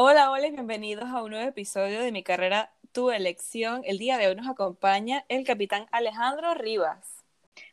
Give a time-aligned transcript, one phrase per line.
[0.00, 3.82] Hola, hola y bienvenidos a un nuevo episodio de Mi carrera, tu elección.
[3.84, 7.24] El día de hoy nos acompaña el capitán Alejandro Rivas.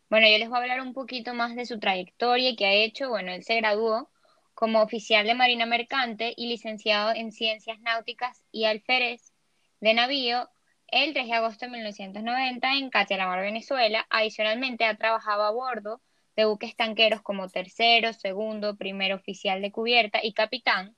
[0.10, 3.10] Bueno, yo les voy a hablar un poquito más de su trayectoria que ha hecho.
[3.10, 4.10] Bueno, él se graduó
[4.56, 9.32] como oficial de Marina Mercante y licenciado en Ciencias Náuticas y Alférez
[9.80, 10.50] de Navío
[10.88, 14.08] el 3 de agosto de 1990 en Cachalamar, Venezuela.
[14.10, 16.02] Adicionalmente, ha trabajado a bordo
[16.36, 20.96] de buques tanqueros como tercero, segundo, primer oficial de cubierta y capitán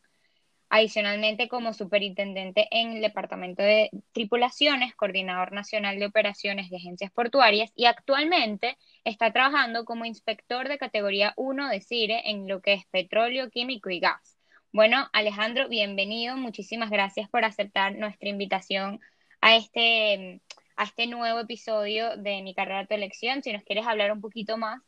[0.69, 7.71] Adicionalmente, como superintendente en el Departamento de Tripulaciones, coordinador nacional de operaciones de agencias portuarias
[7.73, 12.85] y actualmente está trabajando como inspector de categoría 1 de CIRE en lo que es
[12.87, 14.37] petróleo, químico y gas.
[14.73, 16.35] Bueno, Alejandro, bienvenido.
[16.35, 18.99] Muchísimas gracias por aceptar nuestra invitación
[19.39, 20.41] a este,
[20.75, 23.41] a este nuevo episodio de Mi Carrera Tu Elección.
[23.41, 24.81] Si nos quieres hablar un poquito más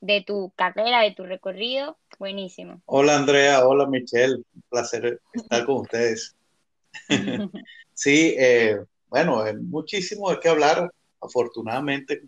[0.00, 1.98] de tu carrera, de tu recorrido.
[2.18, 2.82] Buenísimo.
[2.86, 6.36] Hola Andrea, hola Michelle, un placer estar con ustedes.
[7.94, 12.22] sí, eh, bueno, muchísimo de qué hablar, afortunadamente,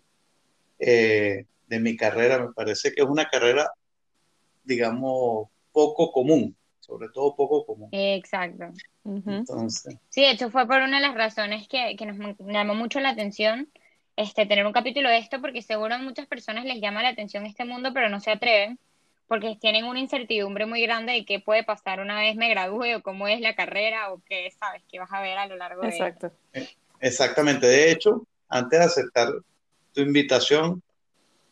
[0.79, 2.39] eh, de mi carrera.
[2.39, 3.71] Me parece que es una carrera,
[4.63, 7.89] digamos, poco común, sobre todo poco común.
[7.91, 8.65] Exacto.
[9.05, 9.97] Entonces.
[10.09, 13.09] Sí, de hecho fue por una de las razones que, que nos llamó mucho la
[13.09, 13.69] atención
[14.15, 17.45] este, tener un capítulo de esto porque seguro a muchas personas les llama la atención
[17.45, 18.79] este mundo, pero no se atreven
[19.27, 23.01] porque tienen una incertidumbre muy grande de qué puede pasar una vez me gradúe o
[23.01, 26.33] cómo es la carrera o qué sabes que vas a ver a lo largo Exacto.
[26.51, 26.67] de...
[26.99, 27.65] Exactamente.
[27.65, 29.29] De hecho, antes de aceptar
[29.93, 30.83] tu invitación,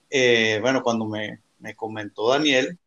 [0.10, 2.78] eh, bueno, cuando me, me, comentó Daniel,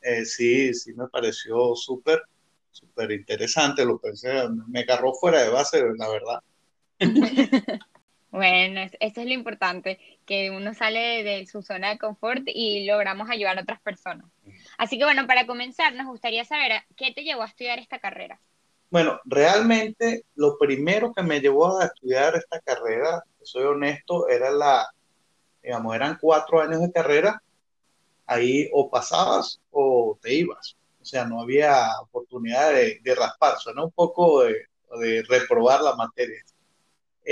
[0.00, 2.22] eh, sí, sí me pareció súper,
[2.70, 6.42] súper interesante, lo pensé, me agarró fuera de base, la verdad.
[8.30, 13.28] Bueno, eso es lo importante, que uno sale de su zona de confort y logramos
[13.28, 14.26] ayudar a otras personas.
[14.78, 18.40] Así que bueno, para comenzar, nos gustaría saber qué te llevó a estudiar esta carrera.
[18.88, 24.88] Bueno, realmente lo primero que me llevó a estudiar esta carrera, soy honesto, era la,
[25.62, 27.42] digamos, eran cuatro años de carrera,
[28.26, 30.76] ahí o pasabas o te ibas.
[31.00, 34.66] O sea, no había oportunidad de, de raspar, suena un poco de,
[35.00, 36.42] de reprobar la materia.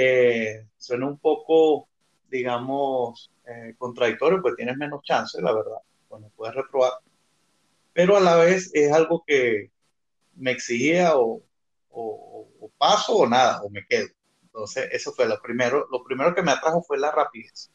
[0.01, 1.89] Eh, suena un poco,
[2.31, 6.93] digamos, eh, contradictorio, pues tienes menos chance, la verdad, cuando puedes reprobar.
[7.93, 9.73] Pero a la vez es algo que
[10.37, 11.43] me exigía o,
[12.79, 14.07] paso o nada, o me quedo.
[14.45, 15.89] Entonces, eso fue lo primero.
[15.91, 17.73] Lo primero que me atrajo fue la rapidez.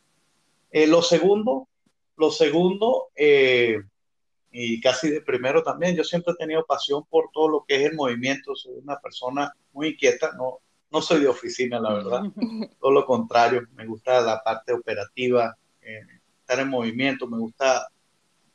[0.72, 1.68] Eh, lo segundo,
[2.16, 7.66] lo segundo, y casi de primero también, yo siempre he tenido pasión por todo lo
[7.68, 8.56] que es el movimiento.
[8.56, 10.62] Soy una persona muy inquieta, no,
[10.94, 12.22] no soy de oficina, la verdad.
[12.80, 16.02] Todo lo contrario, me gusta la parte operativa, eh,
[16.40, 17.88] estar en movimiento, me gusta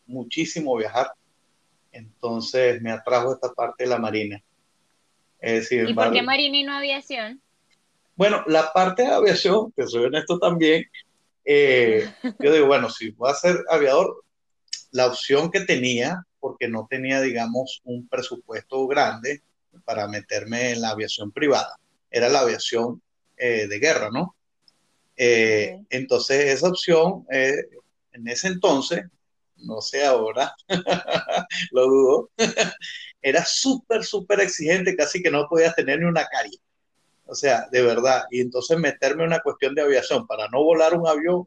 [0.06, 1.10] muchísimo viajar.
[1.90, 4.42] Entonces me atrajo esta parte de la marina.
[5.40, 7.40] ¿Y por qué marina y no aviación?
[8.14, 10.84] Bueno, la parte de aviación, que soy honesto también,
[11.44, 14.24] eh, yo digo, bueno, si voy a ser aviador,
[14.92, 19.42] la opción que tenía, porque no tenía, digamos, un presupuesto grande
[19.84, 21.78] para meterme en la aviación privada
[22.10, 23.02] era la aviación
[23.36, 24.36] eh, de guerra, ¿no?
[25.16, 27.54] Eh, entonces, esa opción, eh,
[28.12, 29.04] en ese entonces,
[29.56, 30.54] no sé ahora,
[31.72, 32.30] lo dudo,
[33.22, 36.58] era súper, súper exigente, casi que no podías tener ni una caria.
[37.26, 38.24] O sea, de verdad.
[38.30, 41.46] Y entonces meterme en una cuestión de aviación para no volar un avión,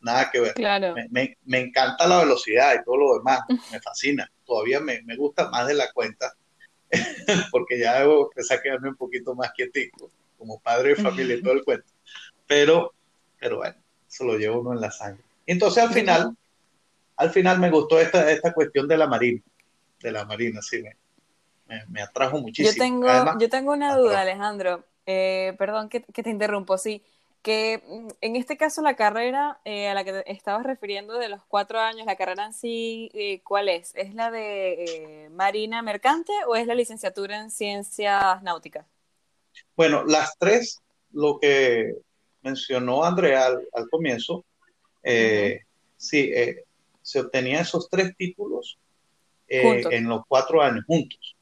[0.00, 0.54] nada que ver.
[0.54, 0.94] Claro.
[1.10, 3.40] Me, encanta la velocidad y todo lo demás,
[3.70, 4.30] me fascina.
[4.44, 6.34] Todavía me, me gusta más de la cuenta
[7.50, 11.42] porque ya debo empezar a quedarme un poquito más quietico, como padre de familia y
[11.42, 11.86] todo el cuento.
[12.46, 12.92] Pero,
[13.38, 13.76] pero bueno,
[14.08, 15.22] eso lo llevo uno en la sangre.
[15.46, 16.36] Entonces al final,
[17.16, 19.40] al final me gustó esta, esta cuestión de la marina,
[20.00, 20.82] de la marina, sí,
[21.66, 22.72] me, me, atrajo muchísimo.
[22.72, 24.84] Yo tengo, yo tengo una duda, Alejandro.
[25.06, 27.02] Eh, perdón que, que, te interrumpo, sí
[27.44, 31.28] que mm, en este caso la carrera eh, a la que te estabas refiriendo de
[31.28, 33.92] los cuatro años, la carrera en sí, eh, ¿cuál es?
[33.94, 38.86] ¿Es la de eh, Marina Mercante o es la licenciatura en Ciencias Náuticas?
[39.76, 40.80] Bueno, las tres,
[41.12, 41.94] lo que
[42.42, 44.44] mencionó Andrea al, comienzo,
[45.96, 46.32] sí,
[47.02, 48.78] se obtenían esos tres títulos
[49.46, 51.36] en los cuatro años juntos.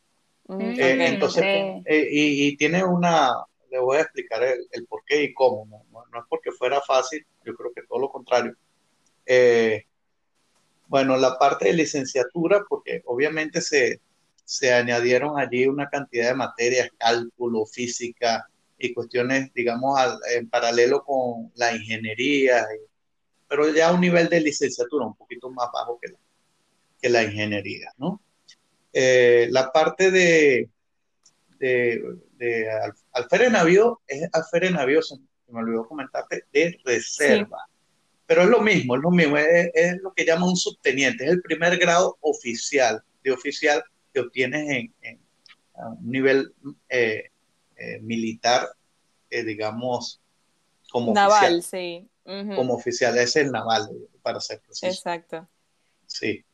[0.48, 3.32] Mm, eh, entonces, eh, y, tiene una,
[3.70, 7.26] le voy a explicar el, por qué y cómo, no, no, es porque fuera fácil,
[7.44, 8.54] yo creo que todo lo contrario.
[9.26, 9.84] Eh,
[10.86, 14.00] bueno, la parte de licenciatura, porque obviamente se,
[14.44, 18.46] se añadieron allí una cantidad de materias, cálculo, física
[18.78, 19.98] y cuestiones, digamos,
[20.34, 22.66] en paralelo con la ingeniería,
[23.48, 26.18] pero ya a un nivel de licenciatura un poquito más bajo que la,
[27.00, 28.20] que la ingeniería, ¿no?
[28.92, 30.68] Eh, la parte de,
[31.58, 32.68] de, de
[33.12, 35.00] alférez navío es alférez navío,
[35.52, 37.66] me olvidó comentarte, de reserva.
[38.26, 41.42] Pero es lo mismo, es lo mismo, es, lo que llama un subteniente, es el
[41.42, 43.82] primer grado oficial, de oficial
[44.12, 45.20] que obtienes en, en
[45.74, 46.54] un nivel
[46.88, 47.30] eh,
[47.76, 48.68] eh, militar,
[49.30, 50.20] digamos,
[50.90, 51.62] como naval, oficial.
[51.62, 52.08] sí.
[52.24, 53.90] Como oficial, es el naval,
[54.22, 54.86] para ser preciso.
[54.86, 55.48] Exacto.
[56.06, 56.44] Sí.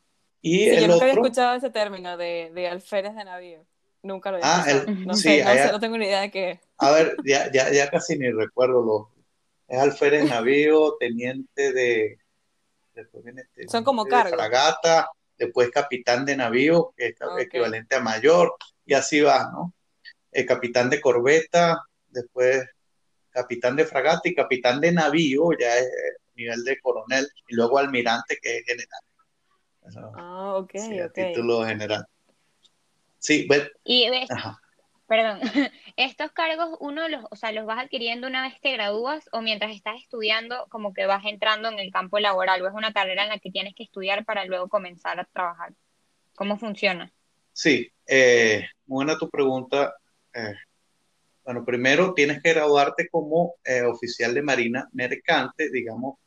[0.41, 3.67] Y yo nunca había escuchado ese término de, de alférez de navío.
[4.03, 4.65] Nunca lo había ah,
[5.05, 6.61] no, sé, no, sé, no, tengo ni idea de qué.
[6.79, 9.11] A ver, ya, ya, ya casi ni recuerdo lo.
[9.67, 12.19] Es alférez navío, teniente de.
[12.95, 14.33] Después viene Son como cargos.
[14.33, 18.55] Fragata, después capitán de navío, que es equivalente a mayor,
[18.87, 19.75] y así va, ¿no?
[20.33, 22.67] El capitán de corbeta, después
[23.31, 25.89] capitán de fragata y capitán de navío, ya es
[26.35, 29.01] nivel de coronel, y luego almirante, que es general
[30.17, 30.75] ah, ok,
[31.07, 31.15] ok.
[31.15, 32.07] Título general.
[33.19, 33.65] Sí, bueno.
[33.85, 34.29] Y ves,
[35.09, 35.41] perdón,
[35.97, 39.75] estos cargos uno los, o sea, los vas adquiriendo una vez te gradúas o mientras
[39.75, 43.31] estás estudiando como que vas entrando en el campo laboral o es una carrera en
[43.31, 45.73] la que tienes que estudiar para luego comenzar a trabajar.
[46.37, 47.13] ¿Cómo funciona?
[47.53, 49.95] Sí, eh, buena tu pregunta.
[50.33, 50.55] Eh,
[51.43, 56.19] bueno, primero tienes que graduarte como eh, oficial de marina mercante, digamos,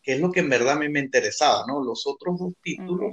[0.00, 1.82] que es lo que en verdad a mí me interesaba, ¿no?
[1.82, 3.12] Los otros dos títulos,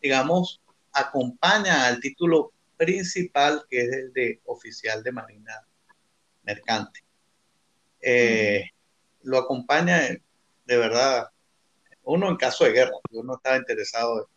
[0.00, 0.62] digamos,
[0.92, 5.66] acompañan al título principal, que es el de oficial de Marina
[6.44, 7.00] Mercante.
[8.00, 8.64] Eh,
[9.22, 10.00] lo acompaña,
[10.64, 11.28] de verdad,
[12.04, 14.30] uno en caso de guerra, yo no estaba interesado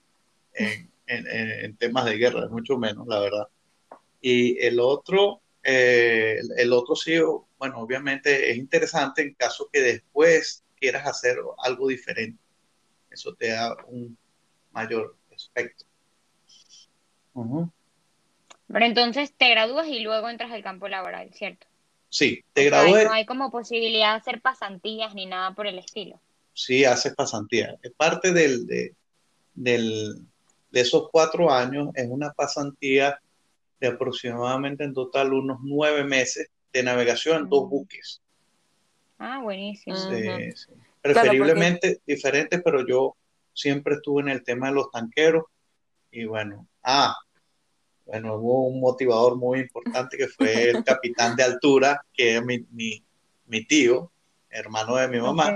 [0.53, 0.89] en,
[1.77, 3.47] temas de guerra, mucho menos, la verdad.
[4.19, 7.17] Y el otro, eh, el otro sí,
[7.57, 12.41] bueno, obviamente es interesante en caso que después quieras hacer algo diferente.
[13.09, 14.17] Eso te da un
[14.71, 15.85] mayor aspecto.
[17.33, 21.67] Pero entonces te gradúas y luego entras al campo laboral, ¿cierto?
[22.09, 23.05] Sí, te gradúas.
[23.05, 26.19] No hay como posibilidad de hacer pasantías ni nada por el estilo.
[26.53, 27.75] Sí, haces pasantías.
[27.81, 28.93] Es parte del, de,
[29.53, 30.21] del,
[30.71, 33.19] de esos cuatro años, es una pasantía
[33.79, 38.21] de aproximadamente en total unos nueve meses de navegación en dos buques.
[39.17, 39.95] Ah, buenísimo.
[39.95, 40.67] Sí,
[41.01, 43.15] Preferiblemente diferentes, pero yo
[43.53, 45.45] siempre estuve en el tema de los tanqueros
[46.11, 47.15] y bueno, ah,
[48.05, 52.65] bueno, hubo un motivador muy importante que fue el capitán de altura, que es mi,
[52.71, 54.11] mi, tío,
[54.49, 55.53] hermano de mi mamá,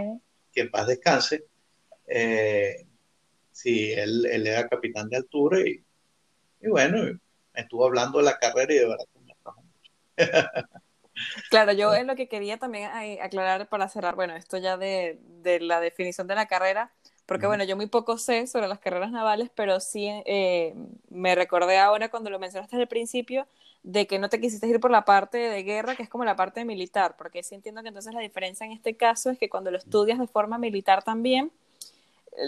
[0.52, 1.46] que en paz descanse.
[2.08, 2.86] Eh,
[3.52, 5.84] sí, él, él, era capitán de altura y,
[6.62, 7.20] y bueno,
[7.54, 9.92] me estuvo hablando de la carrera y de verdad que me atrajo mucho.
[11.50, 12.90] Claro, yo es lo que quería también
[13.22, 16.92] aclarar para cerrar, bueno, esto ya de, de la definición de la carrera,
[17.26, 20.76] porque bueno, yo muy poco sé sobre las carreras navales, pero sí eh,
[21.10, 23.48] me recordé ahora cuando lo mencionaste al principio
[23.84, 26.36] de que no te quisiste ir por la parte de guerra, que es como la
[26.36, 29.72] parte militar, porque sí entiendo que entonces la diferencia en este caso es que cuando
[29.72, 31.52] lo estudias de forma militar también,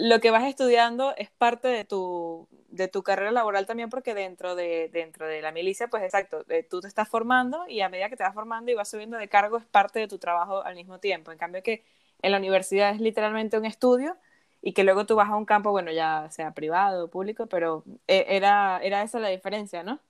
[0.00, 4.54] lo que vas estudiando es parte de tu, de tu carrera laboral también, porque dentro
[4.54, 8.08] de, dentro de la milicia, pues exacto, eh, tú te estás formando y a medida
[8.08, 10.74] que te vas formando y vas subiendo de cargo es parte de tu trabajo al
[10.74, 11.32] mismo tiempo.
[11.32, 11.84] En cambio que
[12.20, 14.16] en la universidad es literalmente un estudio
[14.60, 17.84] y que luego tú vas a un campo, bueno, ya sea privado o público, pero
[18.06, 20.00] eh, era, era esa la diferencia, ¿no?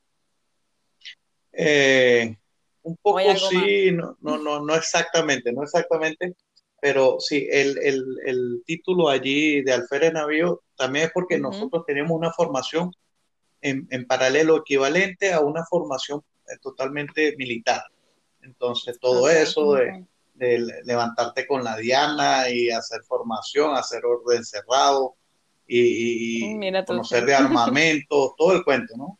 [1.52, 2.36] Eh,
[2.82, 3.18] un poco
[3.50, 6.36] sí, no, no, no, no exactamente, no exactamente
[6.80, 12.16] pero sí, el, el, el título allí de alférez navío también es porque nosotros tenemos
[12.16, 12.92] una formación
[13.60, 17.82] en, en, paralelo equivalente a una formación eh, totalmente militar.
[18.42, 20.04] Entonces, todo eso de,
[20.38, 25.16] de, levantarte con la diana y hacer formación, hacer orden cerrado
[25.66, 29.18] y, y conocer de armamento, todo el cuento, ¿no?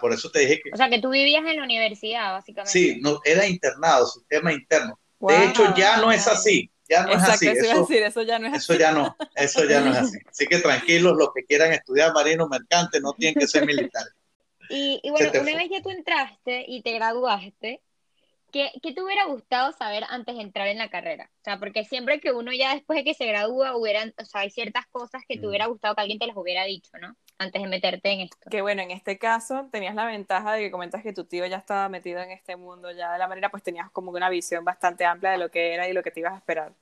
[0.00, 0.70] por eso te dije que...
[0.74, 2.72] O sea, que tú vivías en la universidad, básicamente.
[2.72, 4.98] Sí, no, era internado, sistema interno.
[5.20, 7.48] de hecho, ya no es así ya no es así.
[7.48, 10.18] Eso, decir, eso ya no es eso Ya no, eso ya no es así.
[10.28, 14.12] Así que tranquilos, los que quieran estudiar marino mercante no tienen que ser militares.
[14.70, 17.80] Y, bueno, una vez ya tú entraste y te graduaste,
[18.52, 21.30] ¿qué, ¿qué, te hubiera gustado saber antes de entrar en la carrera?
[21.40, 24.42] O sea, porque siempre que uno ya después de que se gradúa, hubieran, o sea,
[24.42, 25.48] hay ciertas cosas que te mm.
[25.48, 27.16] hubiera gustado que alguien te las hubiera dicho, ¿no?
[27.38, 28.50] antes de meterte en esto.
[28.50, 31.56] Que bueno, en este caso tenías la ventaja de que comentas que tu tío ya
[31.56, 35.04] estaba metido en este mundo ya de la manera, pues tenías como una visión bastante
[35.04, 36.74] amplia de lo que era y lo que te ibas a esperar.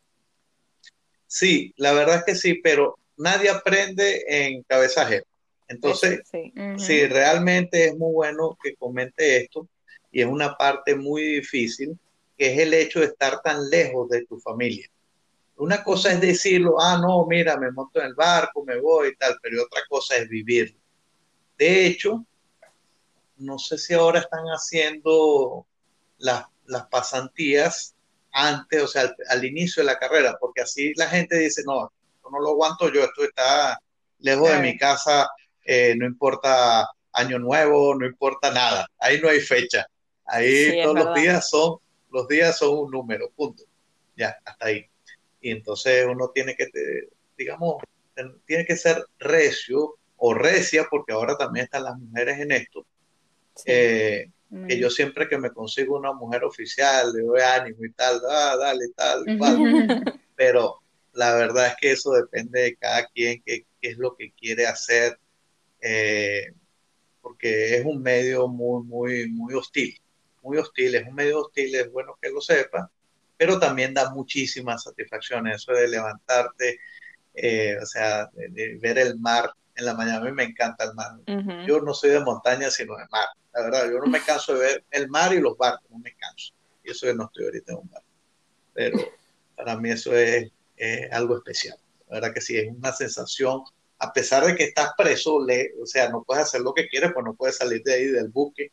[1.27, 5.25] Sí, la verdad es que sí, pero nadie aprende en cabeza ajena.
[5.69, 6.53] Entonces, sí.
[6.79, 7.07] sí.
[7.07, 9.69] realmente es muy bueno que comente esto
[10.17, 11.95] y es una parte muy difícil,
[12.39, 14.89] que es el hecho de estar tan lejos de tu familia.
[15.59, 19.17] Una cosa es decirlo, ah, no, mira, me monto en el barco, me voy y
[19.17, 20.81] tal, pero otra cosa es vivirlo.
[21.59, 22.25] De hecho,
[23.37, 25.67] no sé si ahora están haciendo
[26.17, 27.95] las, las pasantías
[28.33, 31.93] antes, o sea, al, inicio de la carrera, porque así la gente dice, no,
[32.33, 33.79] no lo aguanto yo, esto está
[34.21, 35.29] lejos de mi casa,
[35.63, 39.87] eh, no importa año nuevo, no importa nada, ahí no hay fecha,
[40.27, 41.79] ahí todos los días son,
[42.11, 43.65] los días son un número, punto,
[44.17, 44.87] ya, hasta ahí.
[45.41, 46.67] Y entonces uno tiene que,
[47.37, 47.83] digamos,
[48.47, 52.87] tiene que ser recio o recia, porque ahora también están las mujeres en esto,
[53.67, 54.31] eh,
[54.69, 58.57] que yo siempre que me consigo una mujer oficial, le doy ánimo y tal, ah,
[58.59, 59.25] dale, tal,
[60.37, 60.81] Pero
[61.13, 65.19] la verdad es que eso depende de cada quien, qué, es lo que quiere hacer,
[65.81, 66.53] eh,
[67.21, 69.99] porque es un medio muy, muy, muy hostil,
[70.47, 72.91] muy hostil, es un medio hostil, es bueno que lo sepa,
[73.37, 76.79] pero también da muchísimas satisfacciones, eso de levantarte,
[77.35, 80.95] eh, o sea, de, ver el mar en la mañana, a mí me encanta el
[80.95, 81.13] mar.
[81.67, 84.61] Yo no soy de montaña, sino de mar la verdad, yo no me canso de
[84.61, 86.53] ver el mar y los barcos, no me canso.
[86.85, 88.07] Y eso es no estoy ahorita en un barco.
[88.75, 88.99] Pero
[89.57, 90.51] para mí eso es,
[91.11, 91.79] algo especial.
[92.09, 93.63] La verdad que sí, es una sensación,
[93.99, 97.13] a pesar de que estás preso, le, o sea, no puedes hacer lo que quieres,
[97.15, 98.71] pues no puedes salir de ahí del buque,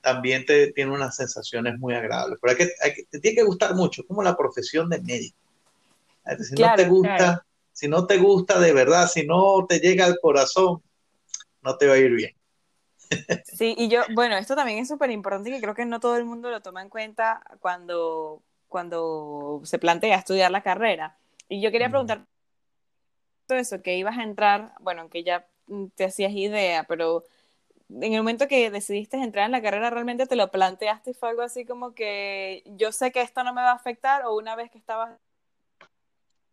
[0.00, 2.38] también te tiene unas sensaciones muy agradables.
[2.40, 5.38] Pero hay que, hay que, te tiene que gustar mucho, como la profesión de médico.
[6.40, 10.18] Si no te gusta, si no te gusta de verdad, si no te llega al
[10.20, 10.82] corazón,
[11.62, 12.34] no te va a ir bien.
[13.44, 16.16] Sí, y yo, bueno, esto también es súper importante y que creo que no todo
[16.16, 21.16] el mundo lo toma en cuenta cuando, cuando se plantea estudiar la carrera.
[21.48, 22.26] Y yo quería preguntar
[23.46, 25.46] todo eso, que ibas a entrar, bueno, que ya
[25.94, 27.24] te hacías idea, pero
[27.90, 31.30] en el momento que decidiste entrar en la carrera, ¿realmente te lo planteaste y fue
[31.30, 34.56] algo así como que yo sé que esto no me va a afectar o una
[34.56, 35.18] vez que estabas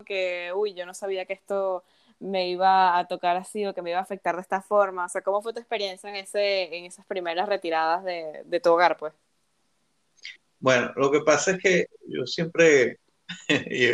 [0.05, 1.83] que, uy, yo no sabía que esto
[2.19, 5.05] me iba a tocar así o que me iba a afectar de esta forma?
[5.05, 8.71] O sea, ¿cómo fue tu experiencia en, ese, en esas primeras retiradas de, de tu
[8.71, 9.13] hogar, pues?
[10.59, 12.99] Bueno, lo que pasa es que yo siempre,
[13.49, 13.87] y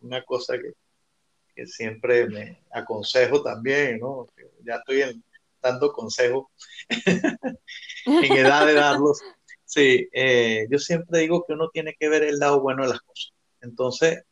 [0.00, 0.72] una cosa que,
[1.54, 4.28] que, siempre me aconsejo también, ¿no?
[4.64, 5.02] Ya estoy
[5.66, 6.46] dando consejos
[8.06, 9.20] en edad de darlos.
[9.64, 13.00] Sí, eh, yo siempre digo que uno tiene que ver el lado bueno de las
[13.00, 13.32] cosas.
[13.60, 14.22] Entonces,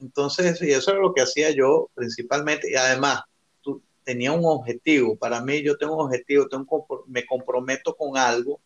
[0.00, 3.22] entonces, y eso es lo que hacía yo principalmente, y además,
[3.60, 8.60] tú, tenía un objetivo, para mí yo tengo un objetivo, tengo me comprometo con algo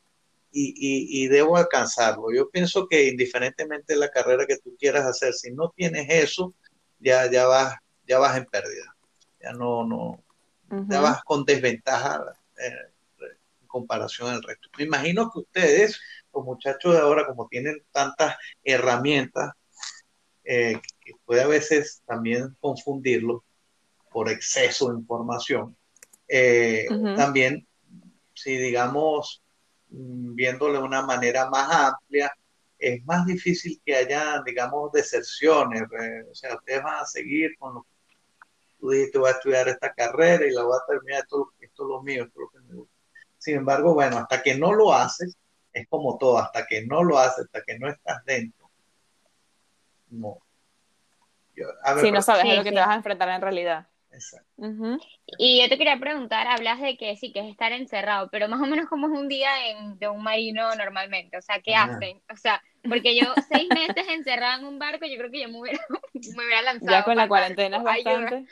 [0.53, 2.33] y, y, debo alcanzarlo.
[2.33, 6.55] Yo pienso que indiferentemente de la carrera que tú quieras hacer, si no tienes eso,
[6.99, 7.75] ya, ya, vas,
[8.07, 8.97] ya vas en pérdida,
[9.41, 10.25] ya no, no,
[10.69, 12.23] vas con desventaja
[12.59, 12.93] eh,
[13.61, 14.69] en comparación al resto.
[14.79, 16.01] Me imagino que ustedes,
[16.33, 19.53] los muchachos de ahora, como tienen tantas herramientas,
[20.45, 23.45] eh, que puede a veces también confundirlo
[24.13, 25.77] por exceso de información.
[26.29, 27.67] Eh, también,
[28.33, 29.43] si digamos,
[29.91, 32.33] mm, viéndole de una manera más amplia,
[32.79, 35.83] es más difícil que haya, digamos, deserciones.
[35.83, 37.96] Eh, o sea, ustedes van a seguir con lo que
[38.91, 42.03] dijiste, voy a estudiar esta carrera y la voy a terminar, esto, esto es lo
[42.03, 42.95] mío, esto es lo que me gusta.
[43.39, 45.37] Sin embargo, bueno, hasta que no lo haces,
[45.73, 48.71] es como todo, hasta que no lo haces, hasta que no estás dentro,
[50.11, 50.39] no.
[52.01, 53.87] si no sabes a lo que te vas a enfrentar en realidad.
[54.11, 54.49] Exacto.
[55.39, 58.61] Y yo te quería preguntar, hablas de que sí, que es estar encerrado, pero más
[58.61, 59.51] o menos cómo es un día
[59.99, 62.23] de un marino normalmente, o sea, ¿qué hacen?
[62.33, 65.61] O sea, porque yo seis meses encerrada en un barco, yo creo que yo me
[65.61, 65.79] hubiera,
[66.65, 66.91] lanzado.
[66.91, 68.47] Ya con la cuarentena es bastante.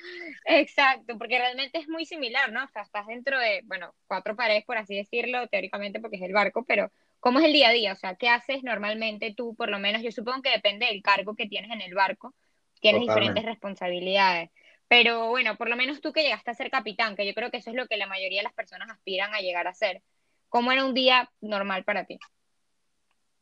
[0.45, 2.65] Exacto, porque realmente es muy similar, ¿no?
[2.65, 6.33] O sea, estás dentro de, bueno, cuatro paredes, por así decirlo, teóricamente porque es el
[6.33, 7.93] barco, pero ¿cómo es el día a día?
[7.93, 10.03] O sea, ¿qué haces normalmente tú, por lo menos?
[10.03, 12.35] Yo supongo que depende del cargo que tienes en el barco,
[12.81, 14.51] tienes diferentes responsabilidades.
[14.89, 17.57] Pero bueno, por lo menos tú que llegaste a ser capitán, que yo creo que
[17.57, 20.03] eso es lo que la mayoría de las personas aspiran a llegar a ser.
[20.49, 22.19] ¿Cómo era un día normal para ti?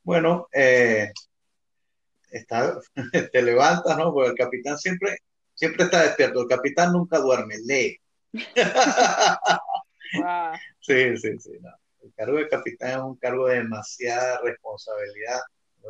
[0.02, 1.12] Bueno, eh,
[2.30, 2.78] está,
[3.32, 4.12] te levantas, ¿no?
[4.12, 5.18] Porque el capitán siempre,
[5.54, 6.42] siempre está despierto.
[6.42, 7.98] El capitán nunca duerme, lee.
[10.80, 11.52] Sí, sí, sí.
[12.02, 15.40] El cargo de capitán es un cargo de demasiada responsabilidad.
[15.82, 15.88] ¿no?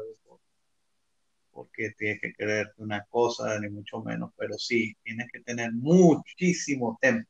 [1.52, 6.98] porque tienes que creerte una cosa, ni mucho menos, pero sí, tienes que tener muchísimo
[7.00, 7.28] tiempo,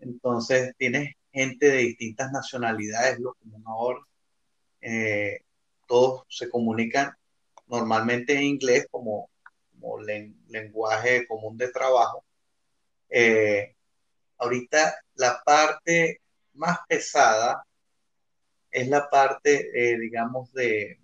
[0.00, 4.00] Entonces tienes gente de distintas nacionalidades, lo común ahora.
[4.80, 5.40] Eh,
[5.86, 7.12] todos se comunican
[7.66, 9.30] normalmente en inglés como,
[9.72, 12.24] como lenguaje común de trabajo.
[13.08, 13.74] Eh,
[14.38, 16.20] ahorita la parte
[16.54, 17.64] más pesada
[18.70, 20.98] es la parte, eh, digamos, de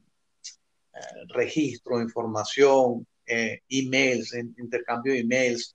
[1.29, 3.07] registro, información,
[3.69, 5.75] emails, intercambio de emails.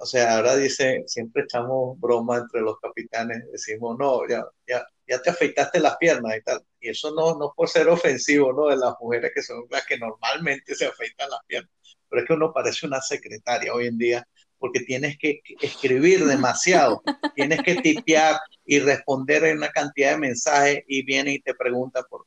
[0.00, 5.20] O sea, ahora dice, siempre echamos broma entre los capitanes, decimos, no, ya, ya, ya
[5.20, 6.64] te afeitaste las piernas y tal.
[6.80, 8.68] Y eso no, no por ser ofensivo, ¿no?
[8.68, 11.72] De las mujeres que son las que normalmente se afeitan las piernas.
[12.08, 14.28] Pero es que uno parece una secretaria hoy en día
[14.58, 17.02] porque tienes que escribir demasiado,
[17.34, 22.02] tienes que tipear y responder en una cantidad de mensajes y viene y te pregunta
[22.08, 22.26] por...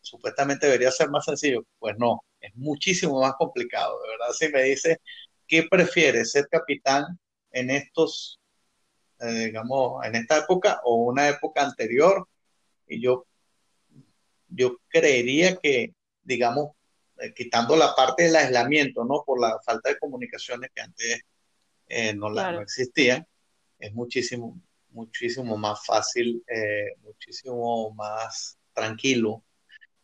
[0.00, 1.64] Supuestamente debería ser más sencillo.
[1.78, 4.32] Pues no, es muchísimo más complicado, de verdad.
[4.32, 5.00] Si me dice
[5.48, 7.18] ¿qué prefiere ser capitán
[7.50, 8.38] en estos,
[9.18, 12.28] eh, digamos, en esta época o una época anterior?
[12.86, 13.26] Y yo,
[14.48, 16.72] yo creería que, digamos,
[17.18, 19.24] eh, quitando la parte del aislamiento, ¿no?
[19.26, 21.20] Por la falta de comunicaciones que antes
[21.88, 23.26] eh, no, la, no existían,
[23.78, 26.44] es muchísimo, muchísimo más fácil,
[27.02, 29.42] muchísimo más tranquilo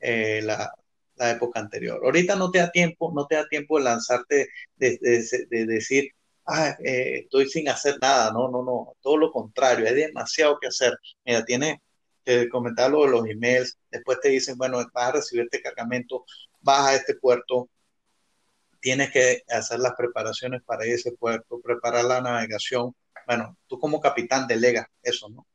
[0.00, 0.72] la,
[1.16, 2.00] la época anterior.
[2.04, 4.98] Ahorita no te da tiempo, no te da tiempo de lanzarte, de,
[5.66, 6.10] decir,
[6.46, 8.32] ah, eh, estoy sin hacer nada.
[8.32, 10.94] No, no, no, todo lo contrario, hay demasiado que hacer.
[11.24, 11.78] Mira, tienes
[12.24, 16.24] que comentar lo de los emails, después te dicen, bueno, vas a recibir este cargamento,
[16.60, 17.68] vas a este puerto,
[18.80, 22.94] tienes que hacer las preparaciones para ese puerto, preparar la navegación.
[23.26, 25.46] Bueno, tú como capitán delegas eso, ¿no?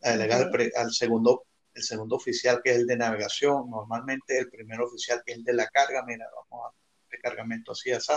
[0.00, 1.44] Delegas al segundo
[1.76, 5.44] el segundo oficial que es el de navegación, normalmente el primer oficial que es el
[5.44, 8.12] de la carga, mira, vamos a este cargamento así, así.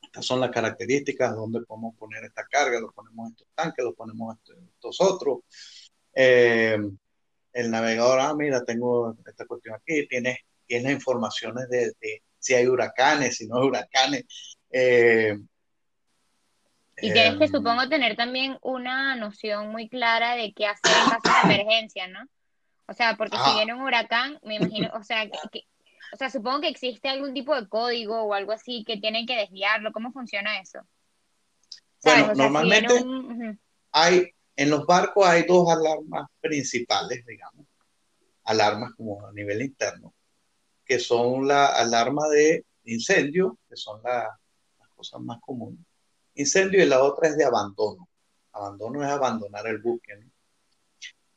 [0.00, 3.94] Estas son las características, donde podemos poner esta carga, lo ponemos en estos tanques, lo
[3.94, 5.40] ponemos en estos otros.
[6.14, 6.78] Eh,
[7.52, 11.92] el navegador, ah, mira, tengo esta cuestión aquí, tiene, tiene informaciones de,
[12.38, 14.24] si hay huracanes, si no hay huracanes.
[14.70, 15.36] Eh,
[16.98, 21.20] y tienes que, em, supongo, tener también una noción muy clara de qué hacer en
[21.20, 22.20] caso de emergencia, ¿no?
[22.86, 25.64] O sea, porque si viene un huracán, me imagino, o sea, que,
[26.12, 29.36] o sea, supongo que existe algún tipo de código o algo así que tienen que
[29.36, 29.92] desviarlo.
[29.92, 30.80] ¿Cómo funciona eso?
[32.02, 33.04] Bueno, normalmente
[33.92, 37.66] hay, en los barcos hay dos alarmas principales, digamos,
[38.44, 40.12] alarmas como a nivel interno,
[40.84, 44.28] que son la alarma de incendio, que son las
[44.96, 45.80] cosas más comunes.
[46.34, 48.08] Incendio y la otra es de abandono.
[48.52, 50.31] Abandono es abandonar el buque, ¿no?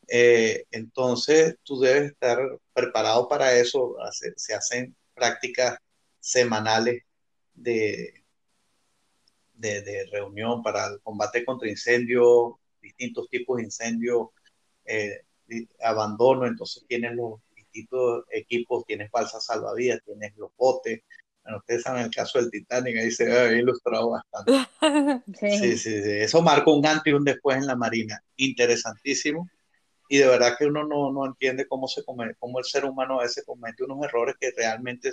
[0.07, 2.39] Eh, entonces, tú debes estar
[2.73, 3.95] preparado para eso.
[4.35, 5.77] Se, hacen prácticas
[6.19, 7.03] semanales
[7.53, 8.23] de,
[9.53, 14.29] de, reunión para el combate contra incendios, distintos tipos de incendios,
[14.85, 15.21] eh,
[15.81, 16.45] abandono.
[16.45, 21.01] Entonces, tienes los distintos equipos, tienes balsas salvavidas, tienes los botes.
[21.43, 24.51] Bueno, ustedes saben el caso del Titanic, ahí se ve ilustrado bastante.
[25.39, 25.57] Sí.
[25.57, 28.21] Sí, sí, Eso marcó un antes y un después en la Marina.
[28.35, 29.47] Interesantísimo
[30.07, 33.19] y de verdad que uno no, no entiende cómo, se come, cómo el ser humano
[33.19, 35.11] a veces comete unos errores que realmente,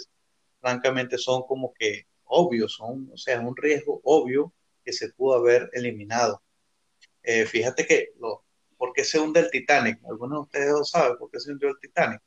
[0.61, 4.53] francamente, son como que obvios, son, o sea, es un riesgo obvio
[4.85, 6.43] que se pudo haber eliminado.
[7.23, 8.45] Eh, fíjate que, lo,
[8.77, 10.01] ¿por qué se hunde el Titanic?
[10.09, 12.21] Algunos de ustedes lo saben por qué se hundió el Titanic.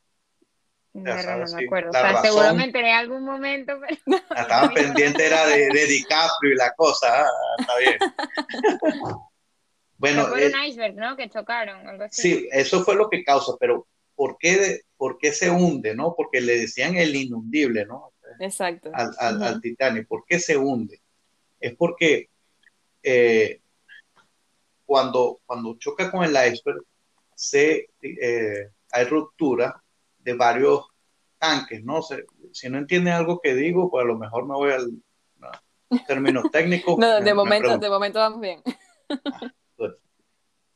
[0.93, 1.89] No, no, me acuerdo.
[1.89, 3.73] O sea, seguramente en algún momento.
[3.81, 4.17] Pero...
[4.35, 7.25] Estaba pendiente, era de, de, DiCaprio y la cosa.
[7.25, 7.97] Ah, está bien.
[9.97, 11.15] Bueno, fue un iceberg, ¿no?
[11.15, 12.21] Que chocaron, algo así.
[12.21, 16.13] Sí, eso fue lo que causa, pero ¿por qué, ¿por qué se hunde, no?
[16.15, 18.13] Porque le decían el inundible, ¿no?
[18.39, 18.91] Exacto.
[18.93, 20.07] Al, al, Titanic.
[20.07, 21.01] ¿Por qué se hunde?
[21.59, 22.29] Es porque
[23.03, 23.61] eh,
[24.85, 26.81] cuando, cuando choca con el iceberg,
[27.35, 29.81] se, eh, hay ruptura
[30.19, 30.85] de varios
[31.37, 32.01] tanques, ¿no?
[32.01, 34.91] si no entienden algo que digo, pues a lo mejor me voy al
[36.07, 36.95] término técnico.
[36.97, 38.61] no, de momento, de momento vamos bien.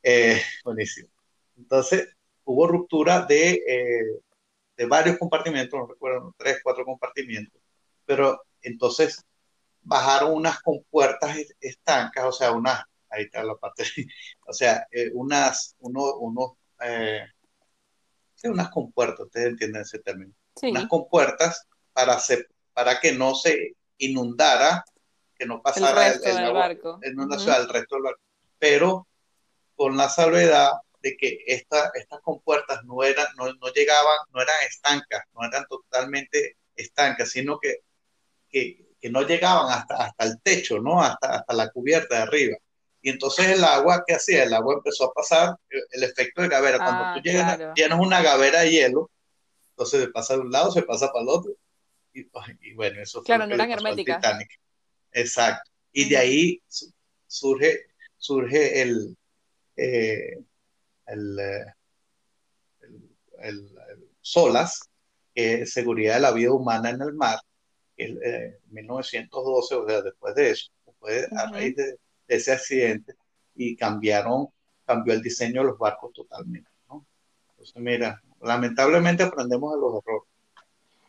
[0.02, 1.08] Eh, buenísimo.
[1.56, 2.08] Entonces,
[2.44, 4.20] hubo ruptura de, eh,
[4.76, 7.60] de varios compartimentos, no recuerdo, tres, cuatro compartimentos,
[8.04, 9.24] pero entonces
[9.82, 13.84] bajaron unas compuertas estancas, o sea, unas, ahí está la parte,
[14.46, 16.52] o sea, eh, unas, uno, unos,
[18.44, 20.32] unas compuertas, ustedes entienden ese término,
[20.62, 22.18] unas compuertas para,
[22.72, 24.84] para que no se inundara,
[25.34, 26.98] que no pasara el, resto del barco.
[27.02, 28.20] el resto del barco.
[28.58, 29.06] Pero
[29.80, 34.56] con la salvedad de que esta, estas compuertas no, eran, no, no, llegaban, no eran
[34.68, 37.76] estancas, no eran totalmente estancas, sino que,
[38.50, 41.02] que, que no llegaban hasta, hasta el techo, ¿no?
[41.02, 42.58] Hasta, hasta la cubierta de arriba.
[43.00, 44.42] Y entonces el agua, ¿qué hacía?
[44.44, 45.56] El agua empezó a pasar,
[45.92, 46.76] el efecto de gavera.
[46.84, 47.74] Cuando Ah, tú llegas, claro.
[47.74, 49.10] llenas una gavera de hielo,
[49.70, 51.52] entonces se pasa de un lado, se pasa para el otro.
[52.12, 52.26] Y,
[52.60, 54.22] y bueno, eso fue Claro, lo no eran herméticas.
[55.12, 55.70] Exacto.
[55.90, 56.92] Y de ahí su-
[57.26, 57.86] surge,
[58.18, 59.16] surge el,
[59.82, 60.38] eh,
[61.06, 61.64] el, eh,
[62.82, 64.88] el- el- el SOLAS,
[65.34, 67.38] que es Seguridad de la Vida Humana en el Mar,
[67.96, 71.84] que es, eh, 1912, o sea, después de eso, después de- a raíz de,
[72.28, 73.14] de ese accidente,
[73.54, 74.48] y cambiaron,
[74.84, 77.06] cambió el diseño de los barcos totalmente, ¿no?
[77.50, 80.28] Entonces, mira, lamentablemente aprendemos de los errores.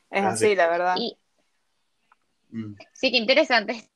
[0.10, 0.46] Es Así.
[0.46, 0.96] así, la verdad.
[0.98, 1.18] Y
[2.50, 2.76] Mm.
[2.94, 3.90] sí, qué interesante.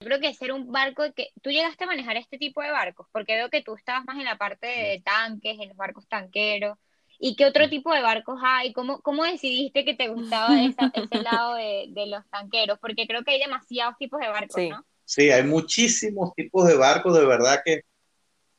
[0.00, 3.08] Yo creo que ser un barco que tú llegaste a manejar este tipo de barcos,
[3.10, 6.78] porque veo que tú estabas más en la parte de tanques, en los barcos tanqueros.
[7.18, 8.72] ¿Y qué otro tipo de barcos hay?
[8.72, 12.78] ¿Cómo, cómo decidiste que te gustaba esa- ese lado de, de los tanqueros?
[12.78, 14.68] Porque creo que hay demasiados tipos de barcos, Sí.
[14.68, 14.86] ¿no?
[15.04, 17.80] Sí, hay muchísimos tipos de barcos, de verdad que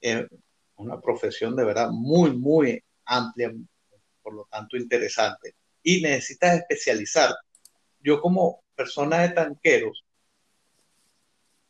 [0.02, 0.26] es
[0.76, 3.54] una profesión de verdad muy, muy amplia,
[4.22, 5.54] por lo tanto interesante.
[5.84, 7.34] Y necesitas especializar.
[8.00, 10.04] Yo como persona de tanqueros,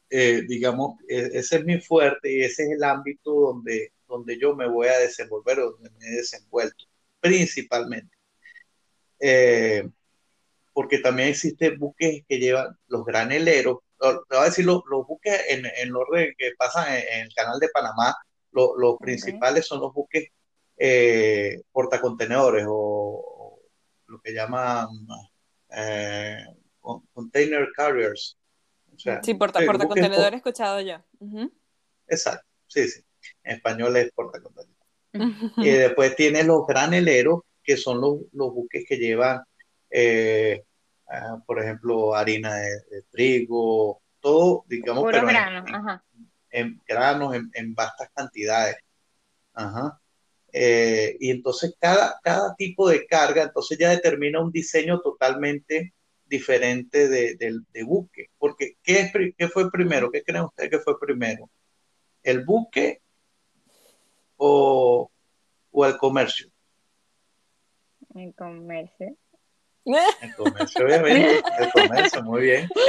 [0.10, 4.56] eh, digamos, eh, ese es mi fuerte y ese es el ámbito donde, donde yo
[4.56, 6.86] me voy a desenvolver, donde me he desenvuelto,
[7.20, 8.16] principalmente.
[9.20, 9.88] Eh,
[10.74, 15.42] porque también existen buques que llevan los graneleros, te voy a decir los, los buques
[15.50, 18.16] en, en orden que pasan en, en el canal de Panamá,
[18.52, 20.30] lo- los principales son los buques
[20.78, 23.60] eh, portacontenedores o, o
[24.08, 24.88] lo que llaman
[25.76, 26.38] eh,
[26.80, 28.38] con- container carriers.
[29.00, 30.98] O sea, Sí, porta, sí, porta contenedor he escuchado yo.
[31.20, 31.50] Ujú.
[32.06, 33.02] Exacto, sí, sí.
[33.44, 34.76] En español es portacontenedor.
[35.58, 39.42] Y después tiene los graneleros, que son los, los buques que llevan,
[39.90, 40.64] eh,
[41.08, 46.04] ah, por ejemplo, harina de, de trigo, todo, digamos, pero en- granos, en, ajá.
[46.50, 48.76] en granos, en, en vastas cantidades.
[49.54, 50.00] Ajá.
[50.52, 55.94] Eh, y entonces cada, cada tipo de carga, entonces ya determina un diseño totalmente
[56.30, 58.28] diferente de, del- de buque.
[58.38, 60.10] Porque, ¿qué, es, ¿qué fue primero?
[60.12, 61.50] ¿Qué creen ustedes que fue primero?
[62.24, 63.02] ¿El buque
[64.38, 65.12] o,
[65.72, 66.50] o el comercio?
[68.16, 69.16] El comercio.
[69.86, 71.42] El comercio, obviamente.
[71.60, 72.70] El comercio, muy bien.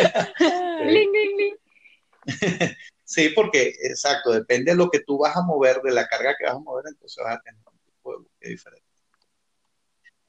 [3.05, 6.45] Sí, porque, exacto, depende de lo que tú vas a mover, de la carga que
[6.45, 8.87] vas a mover, entonces vas a tener un tipo de buque diferente.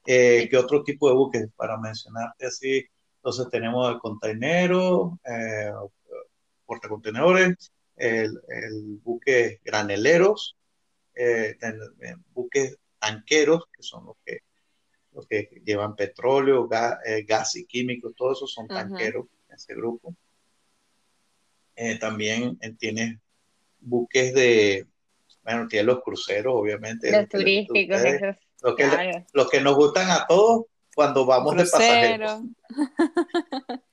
[0.04, 1.46] Eh, ¿Qué otro tipo de buques?
[1.54, 2.84] Para mencionarte así,
[3.22, 5.70] entonces tenemos el containero, eh,
[6.66, 10.56] portacontenedores, el, el buque graneleros,
[11.14, 14.38] eh, eh, buques tanqueros, que son los que,
[15.12, 20.16] los que llevan petróleo, ga- eh, gas y químicos, todos esos son tanqueros, ese grupo.
[21.76, 23.18] Eh, también tienes
[23.78, 24.86] buques de,
[25.44, 27.12] bueno, tienes los cruceros, obviamente.
[27.12, 28.36] Los turísticos, esos.
[28.62, 29.24] los que, Claro.
[29.32, 32.42] los que nos gustan a todos cuando vamos de pasajeros.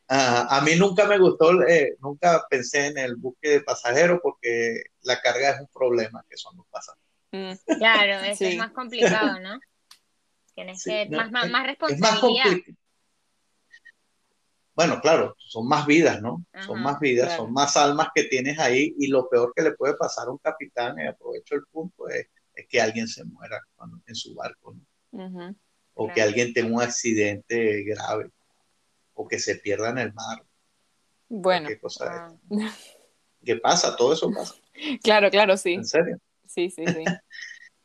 [0.08, 4.82] Ajá, A mí nunca me gustó, eh, nunca pensé en el buque de pasajeros porque
[5.02, 7.06] la carga es un problema, que son los pasajeros.
[7.32, 9.60] Mm, Claro, eso es más complicado, ¿no?
[10.56, 12.44] Tienes Sí, que no, más, más, es- más Es más responsabilidad.
[12.44, 12.78] complicado.
[14.76, 16.46] Bueno, claro, son más vidas, ¿no?
[16.60, 17.44] Son Ajá, más vidas, claro.
[17.44, 20.38] son más almas que tienes ahí y lo peor que le puede pasar a un
[20.38, 24.74] capitán, y aprovecho el punto, es, es que alguien se muera cuando- en su barco,
[24.74, 24.82] ¿no?
[25.12, 25.56] ujú.
[26.02, 28.30] O que alguien tenga un accidente grave
[29.14, 30.46] o que se pierda en el mar.
[31.28, 32.74] Bueno, Qué cosa Ah.
[33.44, 33.98] ¿Qué pasa?
[33.98, 34.56] Todo eso pasa,
[35.04, 35.74] claro, claro, sí.
[35.74, 36.18] en serio.
[36.48, 37.04] Sí, sí, sí.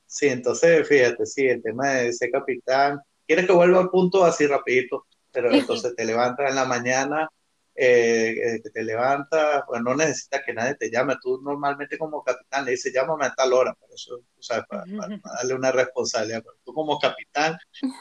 [0.07, 3.01] Sí, entonces, fíjate, sí, el tema de ese capitán.
[3.27, 5.07] ¿Quieres que vuelva al punto así rapidito?
[5.33, 7.29] Pero entonces te levantas en la mañana,
[7.77, 11.17] eh, eh, que te levantas, pues no necesitas que nadie te llame.
[11.21, 14.85] Tú normalmente como capitán le dices, llámame a tal hora, por eso, tú sabes, para,
[14.99, 16.43] para- para darle una responsabilidad.
[16.45, 17.59] Pero tú como capitán,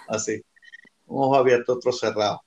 [0.07, 0.41] así,
[1.05, 2.41] un ojo abierto, otro cerrado.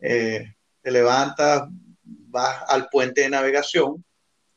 [0.00, 1.68] Eh, te levantas,
[2.02, 4.04] vas al puente de navegación,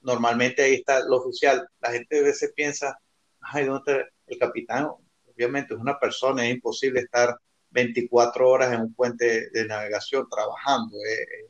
[0.02, 1.68] normalmente ahí está el oficial.
[1.80, 2.98] La gente a veces piensa,
[3.42, 4.90] ay, ¿dónde está el capitán?
[5.26, 7.38] Obviamente es una persona, es imposible estar
[7.72, 10.96] 24 horas en un puente de navegación trabajando.
[10.98, 11.50] eh, eh,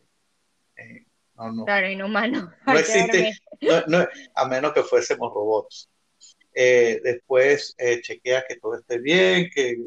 [1.40, 2.52] no, no, Claro, inhumano.
[2.66, 3.18] no existe,
[3.62, 3.84] dormir.
[3.88, 5.90] no- no- a menos que fuésemos robots.
[6.54, 9.78] Eh, después eh, chequea que todo esté bien, que eh,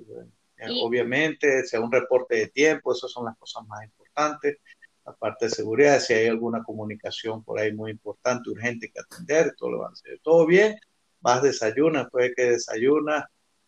[0.69, 4.59] Y- obviamente sea un reporte de tiempo, esas son las cosas más importantes.
[5.05, 9.53] La parte de seguridad, si hay alguna comunicación por ahí muy importante, urgente que atender,
[9.57, 10.21] todo lo va a hacer.
[10.23, 10.77] Todo bien,
[11.21, 13.25] vas, desayunas, después de que desayunas,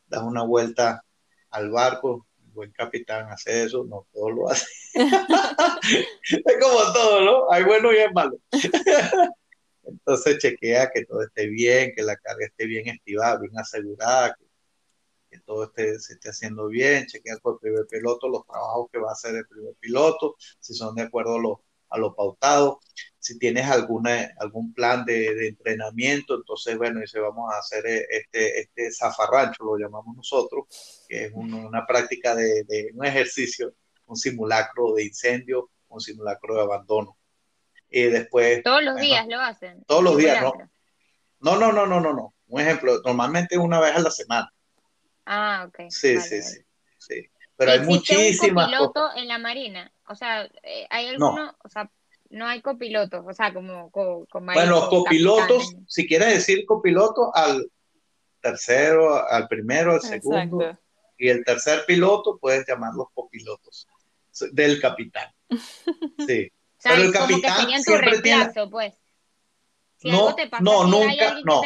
[0.06, 1.02] das una vuelta
[1.50, 4.68] al barco, buen capitán hace eso, no todos lo hacen.
[6.46, 7.52] es como todo, ¿no?
[7.52, 8.38] Hay bueno y hay malo.
[9.84, 14.34] Entonces chequea que todo esté bien, que la carga esté bien estivada, bien asegurada,
[15.30, 18.98] que, todo esté, se esté haciendo bien, chequea con el primer piloto los trabajos que
[18.98, 22.80] va a hacer el primer piloto, si son de acuerdo a lo, a lo pautado,
[23.18, 28.92] si tienes alguna, algún plan de, entrenamiento, entonces bueno, dice vamos a hacer este, este
[28.92, 30.66] zafarrancho, lo llamamos nosotros,
[31.08, 33.74] que es una práctica de, de un ejercicio,
[34.06, 37.16] un simulacro de incendio, un simulacro de abandono
[37.94, 38.62] y después...
[38.64, 39.84] Todos los días lo hacen.
[39.84, 40.52] Todos los días, ¿no?
[41.38, 42.34] No, no, no, no, no, no.
[42.48, 44.52] Un ejemplo, normalmente una vez a la semana.
[45.24, 45.90] Ah, ok.
[45.90, 46.60] Sí, sí, sí,
[46.98, 47.30] sí.
[47.56, 48.66] Pero hay muchísimas.
[48.66, 49.92] Un copiloto en la marina?
[50.08, 51.90] O sea, eh, hay algunos, o sea,
[52.30, 57.70] no hay copilotos, o sea, como, como, Bueno, los copilotos, si quieres decir copiloto, al
[58.40, 60.76] tercero, al primero, al segundo.
[61.16, 63.86] Y el tercer piloto puedes llamarlos copilotos
[64.52, 65.32] del capitán.
[66.28, 66.50] Sí.
[66.82, 68.50] Pero el capitán siempre tiene...
[68.70, 68.94] pues.
[70.02, 71.62] no, no, nunca, no.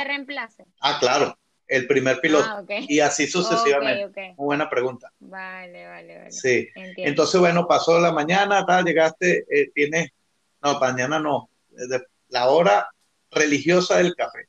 [0.81, 1.37] Ah, claro,
[1.69, 2.47] el primer piloto.
[2.49, 4.35] Ah, y así sucesivamente.
[4.37, 5.13] Muy buena pregunta.
[5.21, 6.33] Vale, vale, vale.
[6.33, 6.69] Sí.
[6.75, 10.11] Entonces, bueno, pasó la mañana, tal, llegaste, eh, tienes,
[10.63, 11.51] no, mañana no,
[12.29, 12.89] la hora
[13.31, 14.49] religiosa del café,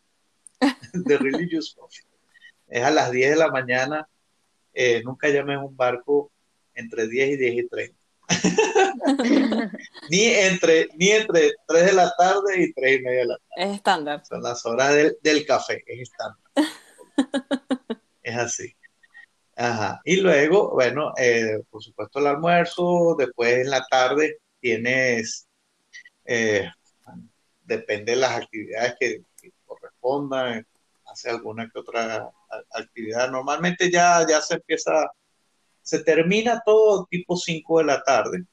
[0.93, 2.05] de religious coffee.
[2.67, 4.07] Es a las 10 de la mañana,
[4.73, 6.31] eh, nunca llames un barco
[6.73, 7.99] entre 10 y 10 y 30.
[10.09, 13.71] ni, entre, ni entre 3 de la tarde y 3 y media de la tarde.
[13.71, 14.23] Es estándar.
[14.25, 16.39] Son las horas del, del café, es estándar.
[18.23, 18.75] Es así.
[19.55, 20.01] Ajá.
[20.05, 25.47] Y luego, bueno, eh, por supuesto el almuerzo, después en la tarde tienes,
[26.25, 26.69] eh,
[27.63, 30.65] depende de las actividades que, que, correspondan,
[31.05, 32.29] hace alguna que otra
[32.71, 33.29] actividad.
[33.29, 35.11] Normalmente ya, ya se empieza
[35.89, 38.45] se termina todo tipo 5 de la tarde,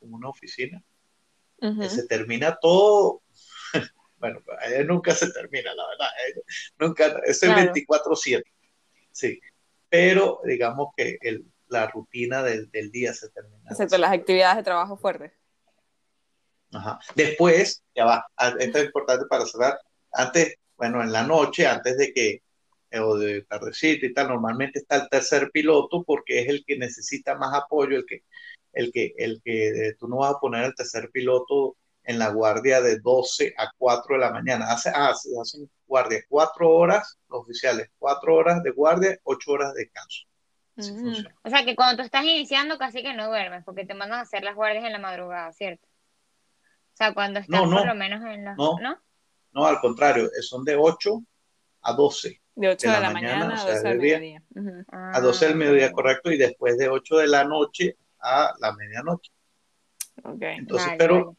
[0.00, 0.82] como una oficina.
[1.88, 3.22] Se termina todo,
[4.18, 4.40] bueno,
[4.86, 6.08] nunca se termina, la verdad.
[6.78, 8.42] nunca, es el 24-7.
[9.10, 9.40] Sí,
[9.88, 13.70] pero digamos que el, la rutina del, del, día se termina.
[13.70, 15.32] Excepto las actividades de trabajo fuertes.
[16.72, 16.98] Ajá.
[17.14, 18.26] Después, ya va,
[18.58, 19.78] esto es importante para cerrar,
[20.12, 22.42] antes, bueno, en la noche, antes de que
[23.00, 27.34] o de tardecita y tal, normalmente está el tercer piloto porque es el que necesita
[27.36, 28.22] más apoyo, el que,
[28.72, 32.28] el que, el que eh, tú no vas a poner el tercer piloto en la
[32.28, 34.70] guardia de 12 a 4 de la mañana.
[34.70, 39.84] Hace, ah, hacen guardia 4 horas, los oficiales, 4 horas de guardia, 8 horas de
[39.84, 40.24] descanso.
[40.76, 41.26] Mm.
[41.42, 44.22] O sea que cuando tú estás iniciando casi que no duermes, porque te mandan a
[44.22, 45.86] hacer las guardias en la madrugada, ¿cierto?
[45.86, 48.54] O sea, cuando estás por lo menos en la...
[48.54, 49.00] No, no,
[49.52, 51.22] no al contrario, son de 8
[51.82, 52.40] a 12.
[52.56, 54.42] De 8 de, la, mañana, a 12 del mediodía.
[54.88, 59.32] A 12 del mediodía, correcto, y después de 8 de la noche a la medianoche.
[60.22, 60.56] Okay.
[60.58, 61.36] Entonces, pero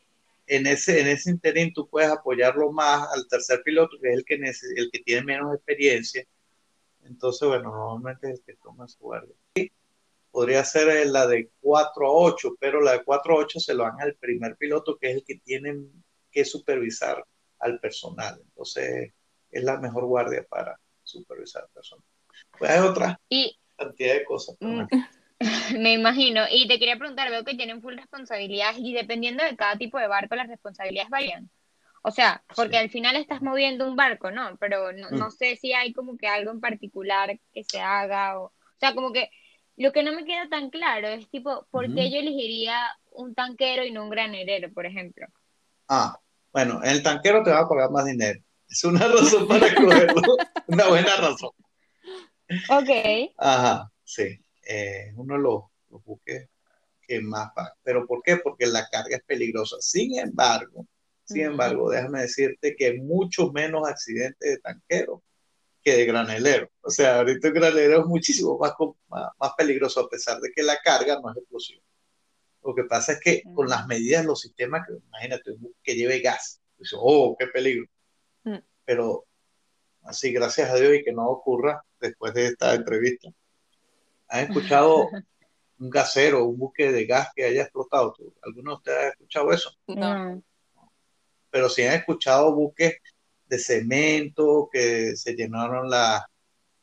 [0.48, 4.26] en ese, en ese interín tú puedes apoyarlo más al tercer piloto, que es el
[4.26, 6.26] que, el que tiene menos experiencia.
[7.04, 9.36] Entonces, bueno, normalmente es el que toma su guardia.
[10.32, 13.84] Podría ser la de 4 a 8, pero la de 4 a 8 se lo
[13.84, 15.88] dan al primer piloto, que es el que tiene
[16.32, 17.24] que supervisar
[17.60, 18.40] al personal.
[18.42, 19.14] Entonces,
[19.50, 22.06] es la mejor guardia para, supervisar personas.
[22.58, 24.58] Pues hay otra y, cantidad de cosas.
[24.60, 24.84] Mm,
[25.80, 26.44] me imagino.
[26.50, 30.08] Y te quería preguntar, veo que tienen full responsabilidades y dependiendo de cada tipo de
[30.08, 31.50] barco, las responsabilidades varían.
[32.02, 34.58] O sea, porque al final estás moviendo un barco, ¿no?
[34.58, 35.32] Pero no, no, mm.
[35.32, 38.40] sé si hay como que algo en particular que se haga.
[38.40, 39.32] O, o sea, como que
[39.78, 42.80] lo que no me queda tan claro es tipo, ¿por qué yo elegiría
[43.12, 45.28] un tanquero y no un granerero, por ejemplo?
[45.88, 46.20] Ah,
[46.54, 48.40] bueno, el tanquero te va a pagar más dinero.
[48.70, 50.22] Es una razón para cogerlo,
[50.68, 51.52] una buena razón.
[52.70, 53.34] Ok.
[53.38, 54.40] Ajá, sí.
[54.66, 56.50] Eh, uno de los, los buques
[57.02, 57.74] que más va.
[57.84, 58.38] ¿Pero por qué?
[58.38, 59.78] Porque la carga es peligrosa.
[59.80, 60.88] Sin embargo,
[61.24, 65.24] sin embargo, déjame decirte que hay mucho menos accidentes de tanquero
[65.84, 66.70] que de granelero.
[66.82, 68.74] O sea, ahorita el granelero es muchísimo más,
[69.40, 71.82] más, peligroso a pesar de que la carga no es explosiva.
[72.64, 75.96] Lo que pasa es que con las medidas, los sistemas, que, imagínate, un buque que
[75.96, 77.88] lleve gas, dice, oh, qué peligro
[78.86, 79.26] pero
[80.04, 83.30] así, gracias a Dios y que no ocurra después de esta entrevista.
[84.36, 85.10] ¿Han escuchado
[85.80, 88.16] un gasero, un buque de gas que haya explotado?
[88.42, 89.72] ¿Alguno de ustedes ha escuchado eso?
[89.88, 90.42] No.
[91.50, 92.98] Pero si han escuchado buques
[93.46, 96.30] de cemento que se llenaron la,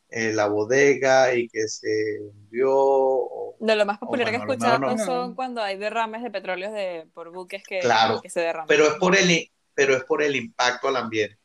[0.09, 3.29] eh, la bodega y que se hundió.
[3.59, 7.33] de lo más popular que he escuchado son cuando hay derrames de petróleo de, por
[7.33, 7.81] buques que,
[8.23, 8.69] que se derraman.
[8.69, 11.43] Pero es por el, pero es por el impacto al ambiente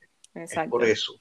[0.70, 1.14] por eso.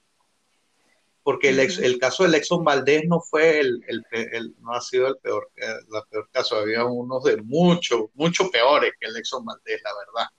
[1.26, 5.16] Porque el, el, caso del Exxon Valdés no fue el, el, no ha sido el
[5.16, 6.54] peor, el peor caso.
[6.54, 10.30] Había unos de mucho, mucho peores que el Exxon Valdés, la verdad.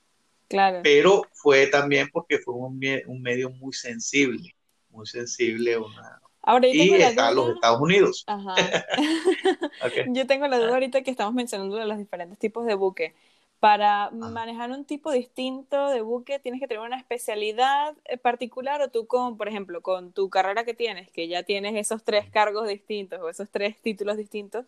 [0.48, 0.80] Claro.
[0.82, 4.56] Pero fue también porque fue un, un medio muy sensible,
[4.88, 5.76] muy sensible.
[5.76, 6.22] Una...
[6.40, 8.24] Ahora, y está los Estados Unidos.
[8.26, 8.54] Ajá.
[10.08, 13.14] Yo tengo la duda ahorita que estamos mencionando de los diferentes tipos de buque.
[13.60, 18.88] Para manejar un tipo distinto de buque, ¿tienes que tener una especialidad eh, particular o
[18.88, 22.68] tú con, por ejemplo, con tu carrera que tienes, que ya tienes esos tres cargos
[22.68, 24.66] distintos o esos tres títulos distintos,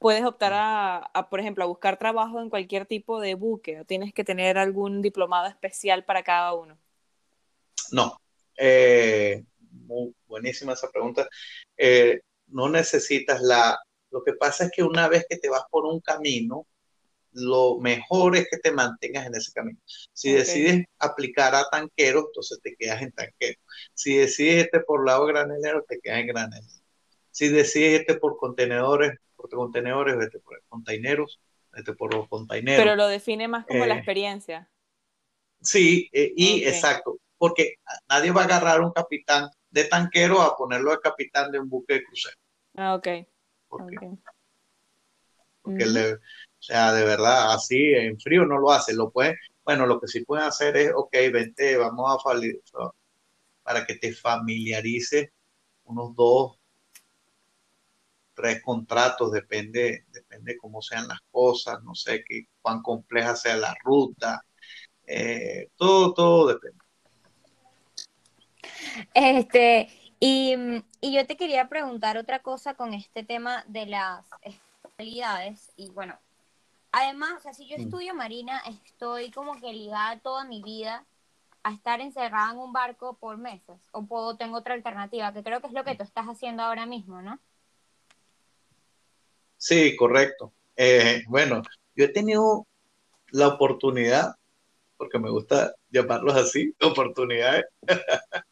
[0.00, 4.12] puedes optar a, por ejemplo, a buscar trabajo en cualquier tipo de buque o tienes
[4.12, 6.76] que tener algún diplomado especial para cada uno?
[7.92, 8.20] No.
[8.56, 11.28] Eh, muy buenísima esa pregunta.
[11.76, 13.78] Eh, no necesitas la...
[14.10, 16.66] Lo que pasa es que una vez que te vas por un camino,
[17.34, 19.78] lo mejor es que te mantengas en ese camino.
[20.12, 23.60] Si decides aplicar a tanquero, entonces te quedas en tanquero.
[23.92, 26.82] Si decides irte por lado granelero, te quedas en granelero.
[27.30, 31.40] Si decides irte por contenedores, por contenedores, vete por containeros,
[31.72, 32.82] vete por los containeros.
[32.82, 34.70] Pero lo define más como la eh, experiencia.
[35.60, 37.76] Sí, eh, y exacto, porque
[38.08, 41.94] nadie va a agarrar un capitán de tanquero a ponerlo de capitán de un buque
[41.94, 42.36] de crucero.
[42.76, 43.08] Ah, ok.
[43.68, 44.10] Porque,
[45.62, 46.18] porque le,
[46.64, 48.94] o sea, de verdad, así en frío no lo hace.
[48.94, 52.92] Lo puede, bueno, lo que sí pueden hacer es, ok, vente, vamos a
[53.62, 55.34] para que te familiarice
[55.84, 56.58] unos dos,
[58.34, 63.74] tres contratos, depende, depende cómo sean las cosas, no sé qué, cuán compleja sea la
[63.84, 64.42] ruta,
[65.06, 66.82] eh, todo, todo depende.
[69.12, 70.54] Este, y,
[71.02, 76.18] y, yo te quería preguntar otra cosa con este tema de las especialidades, y bueno,
[76.96, 81.04] Además, o sea, si yo estudio marina, estoy como que ligada toda mi vida
[81.64, 83.80] a estar encerrada en un barco por meses.
[83.90, 86.86] O puedo, tengo otra alternativa, que creo que es lo que tú estás haciendo ahora
[86.86, 87.40] mismo, ¿no?
[89.56, 90.52] Sí, correcto.
[90.76, 91.62] Eh, bueno,
[91.96, 92.64] yo he tenido
[93.32, 94.36] la oportunidad,
[94.96, 97.64] porque me gusta llamarlos así, oportunidades,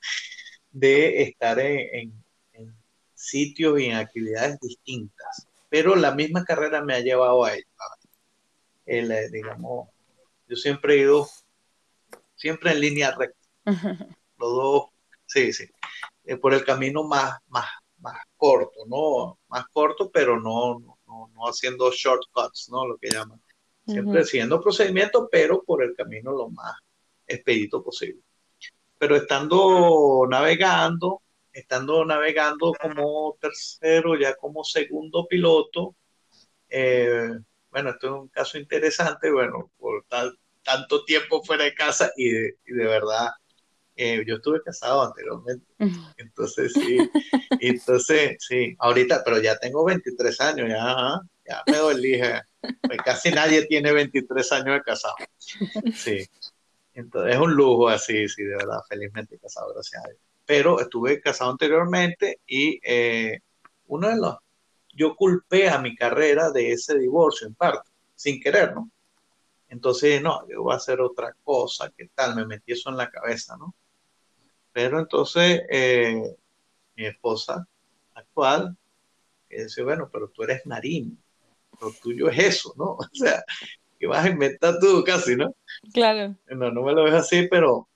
[0.72, 2.12] de estar en,
[2.54, 2.74] en,
[3.14, 5.46] sitios y en actividades distintas.
[5.68, 7.71] Pero la misma carrera me ha llevado a ello
[8.86, 9.88] el, eh, digamos,
[10.46, 11.28] yo siempre he ido,
[12.34, 13.48] siempre en línea recta.
[14.38, 14.82] Los dos,
[15.26, 15.64] sí, sí,
[16.24, 17.68] eh, por el camino más, más,
[17.98, 19.38] más corto, ¿no?
[19.48, 22.86] Más corto, pero no, no, no haciendo shortcuts, ¿no?
[22.86, 23.40] Lo que llaman.
[23.86, 26.76] Siempre siguiendo procedimientos, pero por el camino lo más
[27.26, 28.22] expedito posible.
[28.96, 35.96] Pero estando navegando, estando navegando como tercero, ya como segundo piloto,
[36.68, 37.30] eh,
[37.72, 42.30] bueno, esto es un caso interesante, bueno, por tal, tanto tiempo fuera de casa y
[42.30, 43.30] de, verdad,
[43.96, 45.66] eh, yo estuve casado anteriormente,
[46.18, 46.98] entonces sí,
[47.60, 52.22] entonces sí, ahorita, pero ya tengo 23 años, ya, ya me doy
[52.82, 55.16] pues casi nadie tiene 23 años de casado,
[55.94, 56.26] sí,
[56.94, 60.20] entonces es un lujo así, sí, de verdad, felizmente casado, gracias a Dios.
[60.44, 63.38] Pero estuve casado anteriormente y eh,
[63.86, 64.36] uno de los
[64.92, 68.90] yo culpé a mi carrera de ese divorcio en parte, sin querer, ¿no?
[69.68, 72.36] Entonces, no, yo voy a hacer otra cosa, ¿qué tal?
[72.36, 73.74] Me metí eso en la cabeza, ¿no?
[74.72, 76.36] Pero entonces, eh,
[76.94, 77.66] mi esposa
[78.14, 78.76] actual,
[79.48, 81.16] que dice, bueno, pero tú eres marino,
[81.80, 82.98] lo tuyo es eso, ¿no?
[82.98, 83.42] O sea,
[83.98, 85.54] que vas a inventar tú casi, ¿no?
[85.92, 86.36] Claro.
[86.48, 87.88] No, no me lo ves así, pero,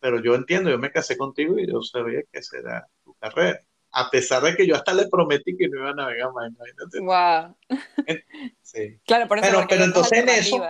[0.00, 3.60] pero yo entiendo, yo me casé contigo y yo sabía que será tu carrera
[3.92, 7.00] a pesar de que yo hasta le prometí que no iba a navegar más, imagínate.
[7.00, 7.56] Wow.
[8.62, 8.98] Sí.
[9.04, 10.66] Claro, por eso pero, pero entonces en eso,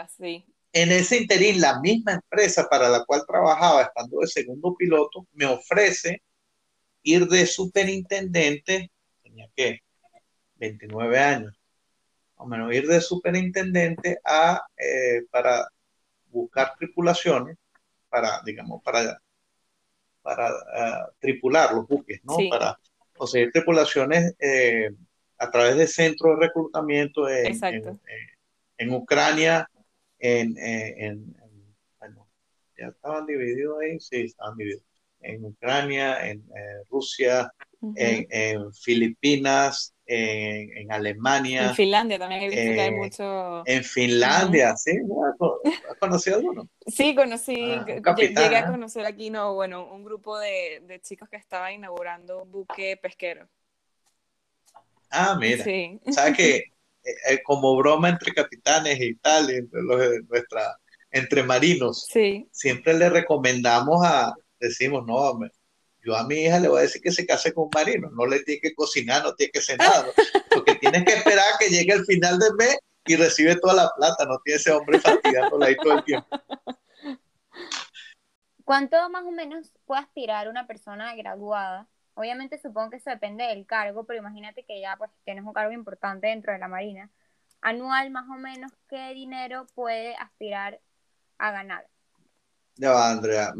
[0.72, 5.46] en ese interín, la misma empresa para la cual trabajaba, estando de segundo piloto, me
[5.46, 6.20] ofrece
[7.04, 8.90] ir de superintendente,
[9.22, 9.78] tenía que
[10.56, 11.60] 29 años,
[12.34, 15.68] o menos ir de superintendente a, eh, para
[16.26, 17.56] buscar tripulaciones,
[18.08, 19.20] para, digamos, para,
[20.22, 22.36] para uh, tripular los buques, ¿no?
[22.50, 22.76] Para
[23.16, 24.90] conseguir tripulaciones eh,
[25.38, 27.58] a través de centros de reclutamiento en,
[28.78, 29.68] en, Ucrania,
[30.18, 31.34] en, en,
[31.98, 32.28] bueno,
[32.78, 34.84] ya estaban divididos ahí, sí, estaban divididos,
[35.22, 37.52] en Ucrania, en eh, Rusia,
[37.96, 41.68] en, Filipinas, en, Alemania.
[41.68, 43.62] En Finlandia también he visto que hay eh, mucho.
[43.66, 44.92] En Finlandia, sí,
[45.90, 46.68] ¿has conocido alguno?
[46.86, 51.36] Sí, conocí, ah, llegué a conocer aquí, no, bueno, un grupo de, de chicos que
[51.36, 53.48] estaba inaugurando un buque pesquero.
[55.10, 55.62] Ah, mira.
[55.62, 56.00] Sí.
[56.10, 56.56] ¿Sabes que
[57.04, 60.76] eh, eh, como broma entre capitanes y tal, entre, los, nuestra,
[61.10, 62.48] entre marinos, sí.
[62.50, 65.38] siempre le recomendamos a, decimos, no,
[66.02, 68.26] yo a mi hija le voy a decir que se case con un marino, no
[68.26, 70.06] le tiene que cocinar, no tiene que cenar,
[70.50, 74.24] porque tienes que esperar que llegue el final del mes y recibe toda la plata,
[74.24, 76.28] no tiene ese hombre fatigándola ahí todo el tiempo.
[78.64, 81.88] ¿Cuánto más o menos puede aspirar una persona graduada?
[82.14, 85.72] Obviamente supongo que eso depende del cargo, pero imagínate que ya pues tienes un cargo
[85.72, 87.10] importante dentro de la Marina.
[87.60, 90.80] Anual más o menos, ¿qué dinero puede aspirar
[91.38, 91.86] a ganar?
[92.76, 93.54] Ya va, Andrea.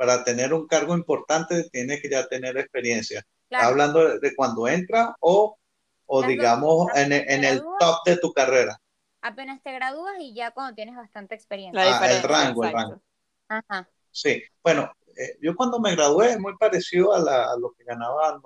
[0.00, 3.22] Para tener un cargo importante tienes que ya tener experiencia.
[3.50, 5.58] hablando de, cuando entra o,
[6.06, 8.80] o digamos en, en el top de tu carrera?
[9.20, 11.82] Apenas te gradúas y ya cuando tienes bastante experiencia.
[12.00, 13.02] Ah, el rango, el rango.
[13.46, 13.90] Ajá.
[14.10, 18.40] Sí, bueno, eh, yo cuando me gradué es muy parecido a, la, lo que ganaban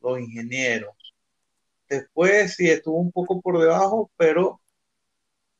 [0.00, 0.94] los, ingenieros.
[1.86, 4.62] Después sí estuvo un poco por debajo, pero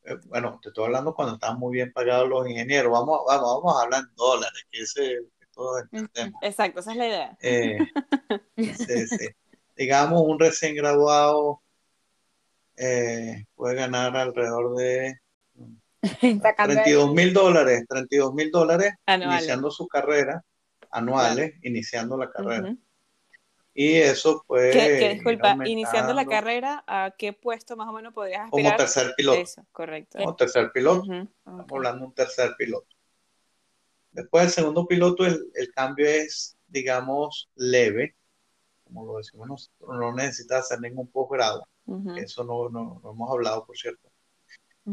[0.05, 2.91] eh, bueno, te estoy hablando cuando estaban muy bien pagados los ingenieros.
[2.91, 5.19] Vamos, vamos, vamos a hablar en dólares, que ese
[5.55, 6.39] todos entendemos.
[6.43, 7.37] Exacto, esa es la idea.
[7.41, 7.77] Eh,
[8.57, 9.27] sí, sí.
[9.75, 11.61] Digamos, un recién graduado
[13.55, 15.19] puede ganar alrededor de
[16.21, 20.43] 32 mil dólares, 32 mil dólares iniciando su carrera,
[20.91, 22.75] anuales, iniciando la carrera.
[23.73, 24.73] Y eso pues...
[24.73, 28.71] ¿Qué, disculpa, iniciando la carrera, ¿a qué puesto más o menos podrías aspirar?
[28.71, 29.41] Como tercer piloto.
[29.41, 30.17] Eso, correcto.
[30.17, 31.11] Como tercer piloto.
[31.11, 32.94] Estamos hablando de un tercer piloto.
[34.15, 38.15] Después del segundo piloto, el, el, cambio es, digamos, leve.
[38.83, 41.67] Como lo decimos nosotros, no necesitas hacer ningún posgrado.
[42.17, 44.09] Eso no, no, no hemos hablado, por cierto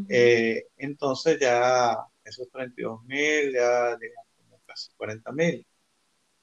[0.08, 5.66] eh, entonces ya esos 32 mil ya llegan como casi 40 mil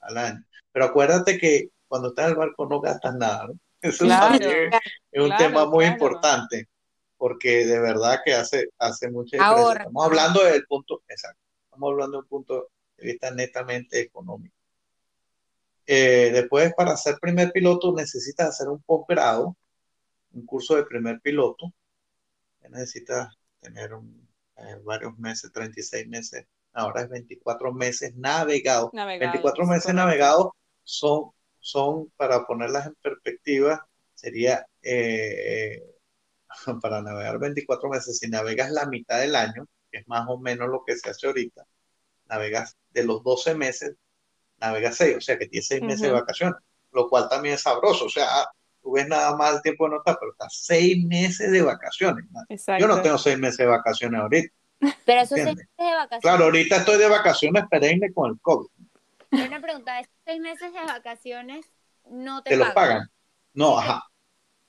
[0.02, 0.44] al año.
[0.72, 3.54] Pero acuérdate que cuando estás en el barco no gastas nada, ¿no?
[3.82, 6.68] Eso es un tema muy importante,
[7.18, 9.74] porque de verdad que hace, hace mucha diferencia.
[9.74, 11.40] Estamos hablando del punto, exacto,
[11.80, 14.56] estamos hablando de un punto de vista netamente económico.
[15.88, 19.56] Eh, después, para ser primer piloto, necesitas hacer un posgrado,
[20.34, 21.72] un curso de primer piloto.
[22.70, 23.92] Necesitas tener
[24.58, 28.92] eh, varios meses, 36 meses, ahora es 24 meses navegados.
[28.92, 30.50] 24 meses navegados
[30.84, 35.82] son, son, para ponerlas en perspectiva, sería eh,
[36.82, 40.70] para navegar 24 meses, si navegas la mitad del año, que es más o menos
[40.70, 41.66] lo que se hace ahorita,
[42.26, 43.96] navegas de los 12 meses,
[44.58, 46.60] navegas 6, o sea que tienes 6 meses de vacaciones,
[46.92, 48.28] lo cual también es sabroso, o sea,
[48.82, 52.26] tú ves nada más el tiempo de nota, pero está seis meses de vacaciones.
[52.80, 54.54] Yo no tengo seis meses de vacaciones ahorita.
[55.06, 56.22] Pero esos seis meses de vacaciones.
[56.22, 58.68] Claro, ahorita estoy de vacaciones perenne con el COVID.
[59.32, 61.66] Una pregunta, ¿esos seis meses de vacaciones
[62.10, 63.10] no te, ¿Te los pagan?
[63.54, 64.04] No, ajá.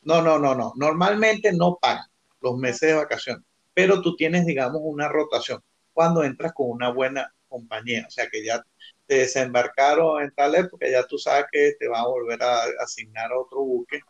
[0.02, 0.72] No, no, no, no.
[0.76, 2.06] Normalmente no pagan
[2.40, 3.44] los meses de vacaciones,
[3.80, 5.62] pero tú tienes, digamos, una rotación
[5.94, 8.62] cuando entras con una buena compañía, o sea que ya
[9.06, 13.32] te desembarcaron en tal época, ya tú sabes que te va a volver a asignar
[13.32, 14.00] otro buque.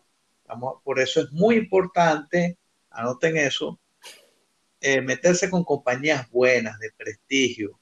[0.83, 2.59] por eso es muy importante,
[2.91, 3.79] anoten eso,
[4.81, 7.79] eh, meterse con compañías buenas, de prestigio,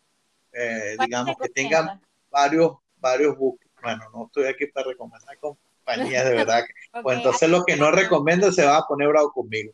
[0.53, 3.67] eh, digamos que tengan varios, varios buques.
[3.81, 6.65] Bueno, no estoy aquí para recomendar compañías de verdad.
[7.03, 9.73] Pues entonces lo que no recomiendo se va a poner bravo conmigo.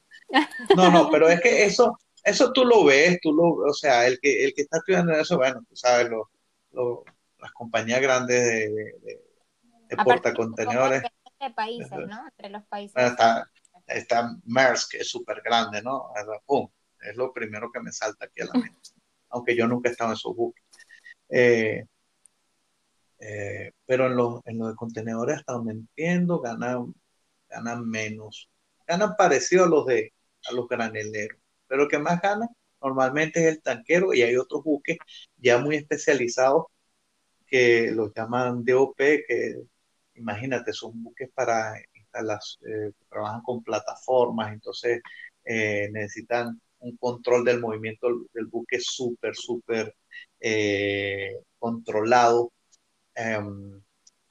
[0.76, 4.18] No, no, pero es que eso, eso tú lo ves, tú lo, o sea, el
[4.20, 6.30] que, el que está estudiando eso, bueno, tú sabes, lo,
[6.72, 7.04] lo,
[7.38, 9.24] las compañías grandes de, de,
[9.88, 11.02] de portacontenedores.
[11.02, 12.26] De países, ¿no?
[12.26, 12.96] Entre los países.
[12.96, 13.50] Está,
[13.86, 16.08] está Maersk, que es súper grande, ¿no?
[17.02, 18.90] Es lo primero que me salta aquí a la mente.
[19.28, 20.64] Aunque yo nunca he estado en esos buques.
[21.28, 21.84] Eh,
[23.18, 26.94] eh, pero en los, en los de contenedores, hasta donde entiendo, ganan,
[27.48, 28.48] ganan menos.
[28.86, 30.12] Ganan parecido a los de
[30.46, 31.38] a los graneleros.
[31.66, 32.48] Pero lo que más gana
[32.80, 34.98] normalmente es el tanquero y hay otros buques
[35.36, 36.66] ya muy especializados
[37.46, 39.62] que los llaman DOP, que
[40.14, 45.00] imagínate, son buques para instalar, eh, trabajan con plataformas, entonces
[45.44, 49.94] eh, necesitan un control del movimiento del buque súper, súper
[50.40, 52.52] eh, controlado
[53.14, 53.80] em,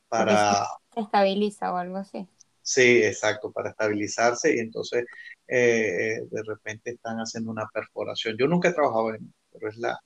[0.07, 0.67] para...
[0.95, 2.27] Estabiliza o algo así.
[2.61, 5.05] Sí, exacto, para estabilizarse y entonces
[5.47, 8.35] de repente están haciendo una perforación.
[8.37, 9.99] Yo nunca he trabajado en, pero es la,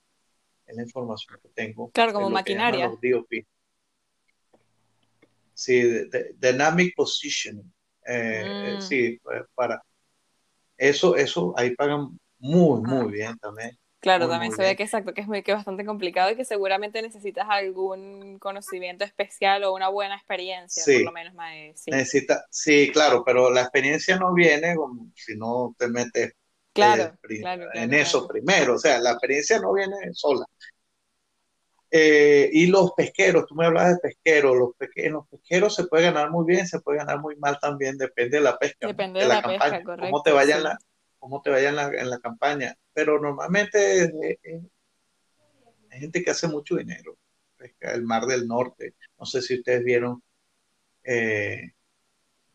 [0.66, 1.90] es la información que tengo.
[1.92, 2.92] Claro, como maquinaria.
[5.54, 7.74] Sí, dynamic positioning.
[8.06, 8.82] Eh, eh, mm.
[8.82, 9.20] Sí,
[9.56, 9.82] para
[10.78, 13.78] eso, eso ahí pagan muy, muy bien también.
[14.00, 17.02] Claro, también se ve que exacto, que es, muy, que bastante complicado y que seguramente
[17.02, 21.34] necesitas algún conocimiento especial o una buena experiencia, por lo menos.
[21.34, 21.92] Más, sí.
[21.92, 24.76] Necesita, sí, claro, pero la experiencia no viene
[25.16, 26.34] si no te metes
[26.78, 27.18] Claro,
[27.74, 30.46] en eso primero, o sea, la experiencia no viene sola.
[31.90, 36.04] Eh, y los pesqueros, tú me hablas de pesqueros, los en los pesqueros se puede
[36.04, 38.88] ganar muy bien, se puede ganar muy mal también, depende de la pesca.
[38.88, 40.12] Depende de, la, campaña, correcto.
[40.12, 40.78] Cómo te vaya, en, la,
[41.20, 42.76] cómo te vaya en, la, en la campaña.
[42.94, 44.12] Pero normalmente
[45.92, 47.18] hay gente que hace mucho dinero.
[47.58, 48.96] pesca del Mar del Norte.
[49.20, 50.22] No sé si ustedes vieron,
[51.04, 51.72] eh,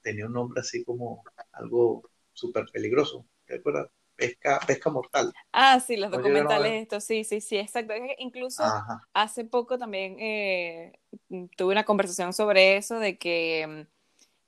[0.03, 3.27] tenía un nombre así como algo súper peligroso.
[3.47, 3.89] ¿Te acuerdas?
[4.15, 5.33] Pesca, pesca mortal.
[5.53, 7.95] Ah, sí, los documentales, esto, sí, sí, sí, exacto.
[8.19, 8.63] Incluso
[9.15, 10.93] hace poco también eh,
[11.57, 14.01] tuve una conversación sobre eso, de que mm,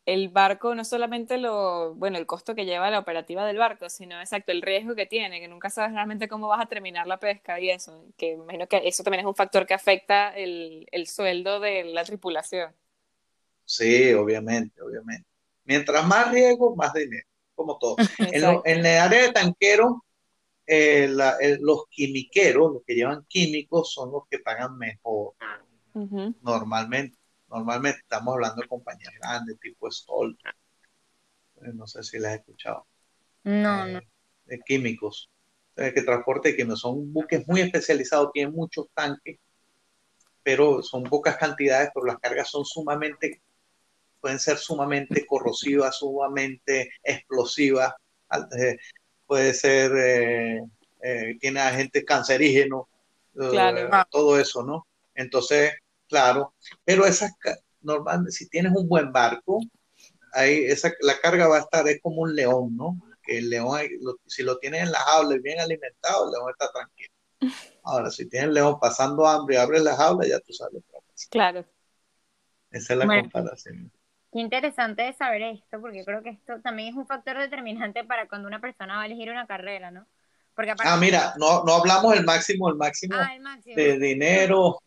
[0.07, 4.21] el barco no solamente lo, bueno, el costo que lleva la operativa del barco, sino
[4.21, 7.59] exacto, el riesgo que tiene, que nunca sabes realmente cómo vas a terminar la pesca
[7.59, 11.59] y eso, que imagino que eso también es un factor que afecta el, el sueldo
[11.59, 12.73] de la tripulación.
[13.65, 15.27] Sí, obviamente, obviamente.
[15.65, 17.97] Mientras más riesgo, más dinero, como todo.
[18.19, 20.05] en, en, el área de tanquero,
[20.67, 21.09] eh,
[21.61, 25.35] los quimiqueros, los que llevan químicos, son los que pagan mejor,
[26.43, 27.17] normalmente
[27.55, 30.37] Normalmente estamos hablando de compañías grandes, tipo Stolt.
[31.63, 32.85] Eh, no sé si las has escuchado.
[33.45, 33.99] No, no.
[33.99, 34.09] Eh,
[34.47, 35.31] de químicos.
[35.77, 36.81] que transporte químicos.
[36.81, 39.39] Son buques muy especializados, tienen muchos tanques,
[40.43, 43.41] pero son pocas cantidades, pero las cargas son sumamente,
[44.21, 47.95] pueden ser sumamente corrosivas, sumamente explosivas.
[48.59, 48.77] Eh,
[49.29, 50.65] puede ser,
[51.39, 52.87] tiene agentes cancerígenos,
[54.11, 54.89] todo eso, ¿no?
[55.15, 55.73] Entonces,
[56.15, 56.55] claro,
[56.85, 57.33] pero esas,
[57.81, 59.61] normalmente, si tienes un buen barco,
[60.33, 62.97] ahí esa, la carga va a estar, es como un león, ¿no?
[63.21, 63.81] Que el león,
[64.27, 67.11] si lo tienes en la jaula y bien alimentado, el león está tranquilo.
[67.83, 70.83] Ahora, si tienes el león pasando hambre y abres la jaula, ya tú sabes
[71.31, 71.65] Claro.
[72.71, 73.93] Esa es la comparación.
[74.33, 78.47] Qué interesante saber esto, porque creo que esto también es un factor determinante para cuando
[78.47, 80.07] una persona va a elegir una carrera, ¿no?
[80.55, 83.75] Porque ah, mira, no, no hablamos del máximo, el máximo, ah, el máximo.
[83.75, 84.79] de dinero,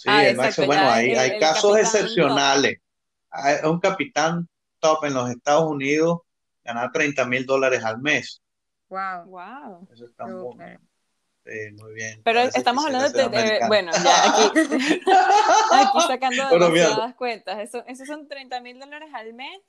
[0.00, 0.32] Sí, ah,
[0.64, 2.78] Bueno, hay, hay casos excepcionales.
[3.28, 4.48] Hay un capitán
[4.78, 6.20] top en los Estados Unidos
[6.64, 8.40] gana 30 mil dólares al mes.
[8.88, 9.26] Wow.
[9.26, 9.88] Wow.
[9.92, 10.56] Eso está muy,
[11.44, 12.22] sí, muy bien.
[12.24, 14.58] Pero estamos hablando de, bueno, ya aquí,
[15.74, 17.58] aquí sacando demasiadas cuentas.
[17.58, 19.60] Eso, esos son 30 mil dólares al mes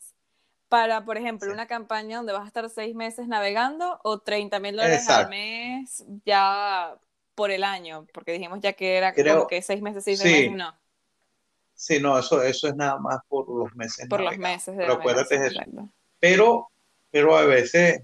[0.70, 4.78] para, por ejemplo, una campaña donde vas a estar seis meses navegando o 30 mil
[4.78, 6.98] dólares al mes ya
[7.36, 10.76] por el año, porque dijimos ya que era como que seis meses, seis meses, no.
[11.74, 14.08] Sí, no, eso, eso es nada más por los meses.
[14.08, 14.78] Por los meses.
[14.78, 15.52] De pero acuérdate
[16.20, 16.70] Pero,
[17.10, 18.04] pero a veces...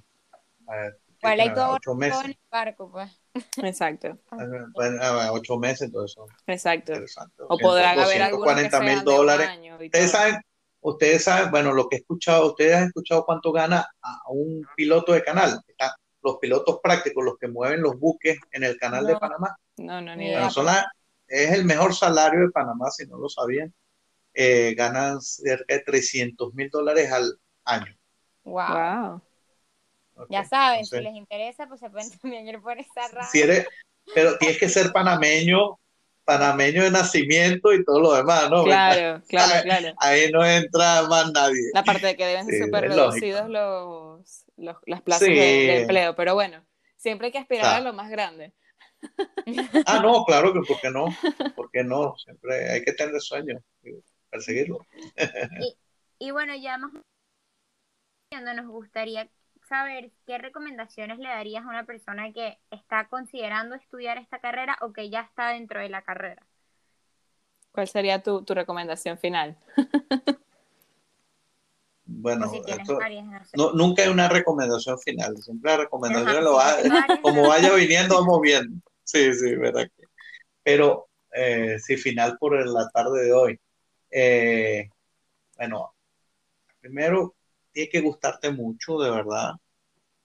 [1.22, 2.24] Bueno, hay todo ocho meses.
[2.24, 3.12] en el barco, pues.
[3.58, 4.18] Exacto.
[4.74, 5.00] Bueno,
[5.32, 6.18] ocho meses, entonces
[6.48, 6.94] Exacto.
[7.50, 9.50] O podrán haber algunos que mil dólares.
[9.80, 10.42] Ustedes saben,
[10.82, 15.14] ustedes saben, bueno, lo que he escuchado, ustedes han escuchado cuánto gana a un piloto
[15.14, 15.62] de canal.
[15.68, 19.55] Está los pilotos prácticos, los que mueven los buques en el canal de Panamá.
[19.78, 20.49] No, no, ni idea.
[21.28, 23.74] es el mejor salario de Panamá, si no lo sabían.
[24.34, 27.97] Eh, ganan cerca de 300 mil dólares al año.
[28.43, 29.22] Wow.
[30.30, 33.28] ya saben, si les interesa, pues se pueden también ir por esta rama.
[33.28, 33.68] Si eres,
[34.13, 35.80] pero tienes que ser panameño,
[36.24, 38.63] panameño de nacimiento y todo lo demás, ¿no?
[38.63, 39.93] Claro, claro, claro.
[39.97, 41.72] Ahí no entra más nadie.
[41.74, 46.66] La parte de que deben ser súper reducidos los las plazas de, empleo, pero bueno,
[46.97, 48.53] siempre hay que aspirar a lo más grande.
[49.86, 51.05] Ah, no, claro que por qué no,
[51.55, 53.62] por qué no, siempre hay que tener sueños,
[54.30, 54.80] perseguirlo.
[56.20, 56.91] Y, bueno, ya más
[58.32, 59.30] nos gustaría
[59.70, 64.93] saber qué recomendaciones le darías a una persona que está considerando estudiar esta carrera o
[64.93, 66.43] que ya está dentro de la carrera.
[67.72, 69.60] ¿Cuál sería tu, tu recomendación final?
[72.10, 72.49] bueno,
[73.53, 76.78] no, nunca hay una recomendación final, siempre la recomendación lo va,
[77.22, 78.82] como vaya viniendo, vamos viendo.
[79.03, 79.88] Sí, sí, verdad.
[80.64, 83.60] Pero, eh, sí, final por la tarde de hoy.
[84.10, 84.89] Eh,
[85.58, 85.93] bueno,
[86.80, 87.36] primero,
[87.74, 89.51] tiene que gustarte mucho, de verdad.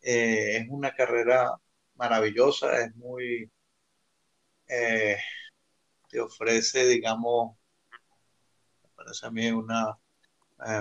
[0.02, 1.52] Eh, es una carrera
[1.96, 3.50] maravillosa, es muy,
[4.66, 7.56] te ofrece, digamos,
[8.82, 9.98] me parece a mí una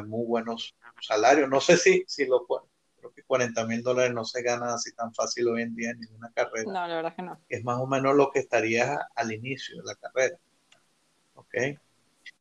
[0.06, 1.47] muy buenos salario.
[1.47, 5.14] No sé si, si lo creo que 40 mil dólares no se gana así tan
[5.14, 6.66] fácil hoy en día en ninguna carrera.
[6.66, 7.39] No, la verdad que no.
[7.49, 10.38] Es más o menos lo que estaría al inicio de la carrera.
[11.34, 11.56] ¿Ok?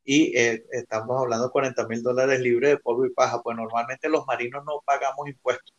[0.04, 4.08] Y eh, estamos hablando de 40 mil dólares libres de polvo y paja, pues normalmente
[4.08, 5.74] los marinos no pagamos impuestos.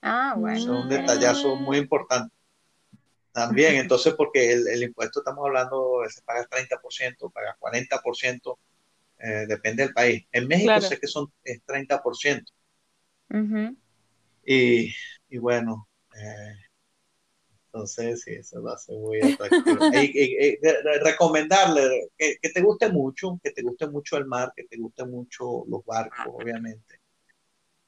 [0.00, 0.56] Ah, bueno.
[0.56, 2.34] es un detallazo muy importante.
[3.32, 8.58] También, entonces, porque el, el impuesto estamos hablando, se paga 30%, paga 40%,
[9.20, 10.24] eh, depende del país.
[10.32, 12.52] En México sé que son es 30%.
[14.44, 14.94] y,
[15.28, 16.54] y, bueno, eh,
[17.66, 19.78] entonces sí, eso a ser muy atractivo.
[19.92, 20.58] y,
[21.04, 25.64] recomendarle que, te guste mucho, que te guste mucho el mar, que te guste mucho
[25.68, 27.00] los barcos, obviamente.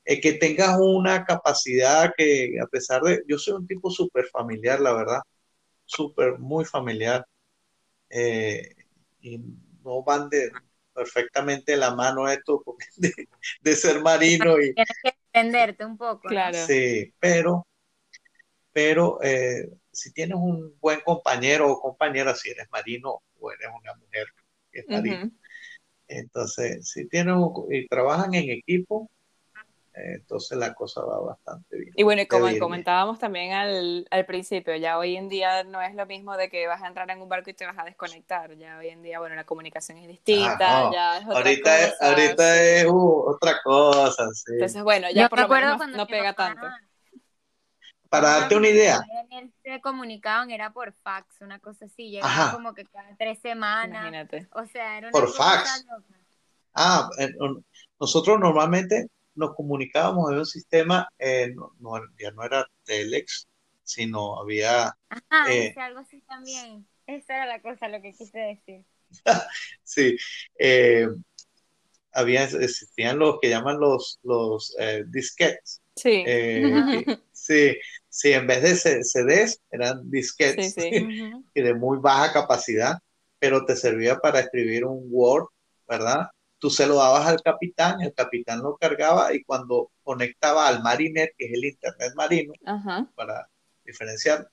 [0.04, 4.80] Eh, que tengas una capacidad que, a pesar de, yo soy un tipo súper familiar,
[4.80, 5.20] la verdad,
[5.84, 7.24] súper, muy familiar.
[9.22, 9.38] y
[9.84, 10.50] no van de
[11.00, 12.62] perfectamente la mano esto
[12.98, 13.12] de,
[13.62, 16.22] de ser marino y Tienes que entenderte un poco.
[16.24, 16.28] ¿no?
[16.30, 16.58] Claro.
[16.66, 17.66] sí, pero
[18.72, 23.94] pero eh, si tienes un buen compañero o compañera, si eres marino o eres una
[23.94, 24.26] mujer
[24.70, 25.30] que es marino,
[26.08, 29.10] entonces si tienes un- y trabajan en equipo,
[29.94, 31.92] entonces la cosa va bastante bien.
[31.96, 35.94] Y bueno, y como comentábamos también al, al principio, ya hoy en día no es
[35.94, 38.56] lo mismo de que vas a entrar en un barco y te vas a desconectar.
[38.56, 40.92] Ya hoy en día, bueno, la comunicación es distinta, Ah, no.
[40.92, 42.60] ya es otra Ahorita es, cosa, ahorita sí.
[42.62, 44.52] es uh, otra cosa, sí.
[44.54, 46.66] Entonces, bueno, ya Yo por lo menos no, pega tanto.
[48.08, 49.00] Para darte una idea,
[49.62, 52.18] se comunicaban, era por fax, una cosa así,
[52.52, 54.48] como que cada tres semanas, Imagínate.
[54.52, 55.86] o sea, era una Por cosa fax.
[55.88, 56.04] loca.
[56.74, 57.62] ah, no-
[58.00, 63.48] nosotros normalmente nos comunicábamos en un sistema, eh, no, no- ya no era Telex,
[63.82, 66.86] sino había, Ajá, Eh, hice algo así también.
[67.06, 68.84] Esa era la cosa, lo que quise decir.
[69.84, 70.16] sí,
[70.58, 71.08] eh,
[72.12, 75.80] había, existían los que llaman los, los eh, disquetes.
[75.96, 76.24] Sí.
[76.26, 76.82] Eh,
[77.32, 77.76] sí,
[78.08, 80.90] sí, en vez de CDs eran Sí, disquetes sí.
[81.30, 81.44] Ujú.
[81.54, 82.98] y de muy baja capacidad,
[83.38, 85.46] pero te servía para escribir un Word,
[85.88, 86.28] ¿verdad?
[86.60, 91.34] Tú se lo dabas al capitán, el capitán lo cargaba y cuando conectaba al Marinet,
[91.36, 93.10] que es el Internet marino, Ajá.
[93.16, 93.48] para
[93.84, 94.48] diferenciar,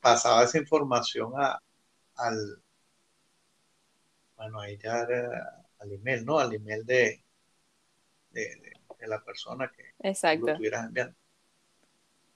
[0.00, 1.60] pasaba esa información a,
[2.16, 2.62] al,
[4.36, 6.38] bueno, ahí ya era al email, ¿no?
[6.38, 7.22] Al email de,
[8.30, 10.46] de, de- de la persona que Exacto.
[10.46, 11.14] lo estuvieras enviando.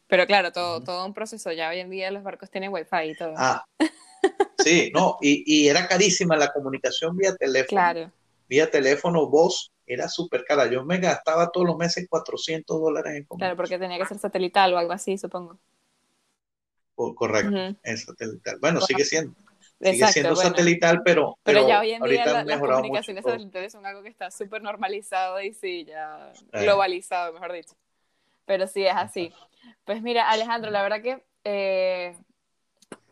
[0.09, 1.53] Pero claro, todo, todo un proceso.
[1.53, 3.35] Ya hoy en día los barcos tienen wifi y todo.
[3.37, 3.65] Ah,
[4.59, 7.69] sí, no, y, y era carísima la comunicación vía teléfono.
[7.69, 8.13] Claro.
[8.51, 10.67] Vía teléfono, voz, era súper cara.
[10.69, 13.57] Yo me gastaba todos los meses 400 dólares en Claro, comunicación.
[13.57, 15.57] porque tenía que ser satelital o algo así, supongo.
[16.97, 17.77] Por- Correcto, Ujú.
[17.85, 18.59] es satelital.
[18.61, 19.33] Bueno, sigue siendo,
[19.79, 20.51] sigue Exacto, siendo bueno.
[20.51, 24.09] satelital, pero, Pero ya hoy en día la- las comunicaciones mucho satelitales son algo que
[24.09, 26.63] está súper normalizado y sí, ya Eh.
[26.65, 27.77] globalizado, mejor dicho.
[28.47, 29.33] Pero sí es así.
[29.85, 32.19] Pues mira, Alejandro, la verdad que eh,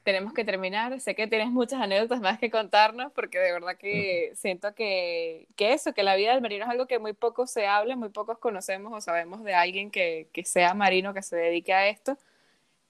[0.08, 0.98] tenemos que terminar.
[1.00, 5.74] Sé que tienes muchas anécdotas más que contarnos porque de verdad que siento que, que
[5.74, 8.38] eso, que la vida del marino es algo que muy poco se habla, muy pocos
[8.38, 12.16] conocemos o sabemos de alguien que, que sea marino, que se dedique a esto.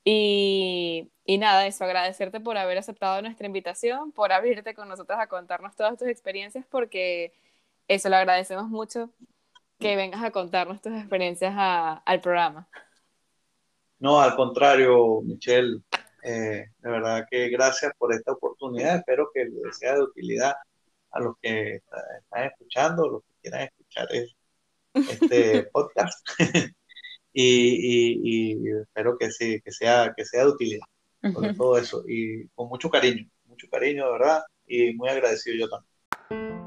[0.04, 5.26] Y, y nada, eso, agradecerte por haber aceptado nuestra invitación, por abrirte con nosotros a
[5.26, 7.32] contarnos todas tus experiencias, porque
[7.88, 9.10] eso lo agradecemos mucho
[9.80, 12.68] que vengas a contarnos tus experiencias a- al programa.
[13.98, 15.80] No, al contrario, Michelle,
[16.22, 18.96] eh, de verdad que gracias por esta oportunidad.
[18.96, 20.54] Espero que les sea de utilidad
[21.10, 24.36] a los que está- están escuchando, los que quieran escuchar es-
[24.94, 26.26] este podcast.
[27.32, 30.86] y, y- y espero que sí, que sea, que sea de utilidad,
[31.32, 32.04] sobre todo eso.
[32.06, 36.58] Y con mucho cariño, mucho cariño, de verdad, y muy agradecido yo también.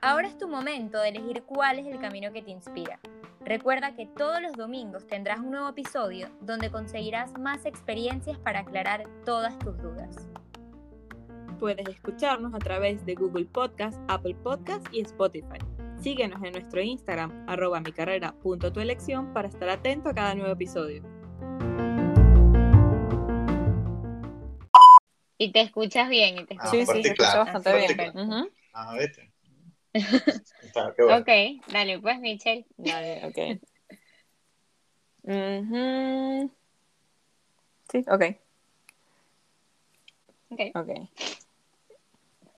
[0.00, 3.00] Ahora es tu momento de elegir cuál es el camino que te inspira.
[3.46, 9.04] Recuerda que todos los domingos tendrás un nuevo episodio donde conseguirás más experiencias para aclarar
[9.24, 10.28] todas tus dudas.
[11.60, 15.58] Puedes escucharnos a través de Google Podcast, Apple Podcast y Spotify.
[16.00, 20.34] Síguenos en nuestro Instagram, arroba mi carrera punto tu elección, para estar atento a cada
[20.34, 21.04] nuevo episodio.
[25.38, 27.94] Y te escuchas bien, y te Ah, escuchas Sí, sí, claro, bastante bien.
[27.94, 28.22] claro.
[28.24, 28.50] Ujú.
[28.72, 29.32] Ah, vete.
[30.62, 31.20] Está, qué bueno.
[31.20, 31.28] Ok,
[31.72, 32.66] dale pues, Michelle.
[32.76, 33.60] Dale, ok.
[35.22, 36.50] Ujú.
[37.90, 38.22] Sí, ok.
[40.50, 40.60] Ok.
[40.74, 41.45] Ok.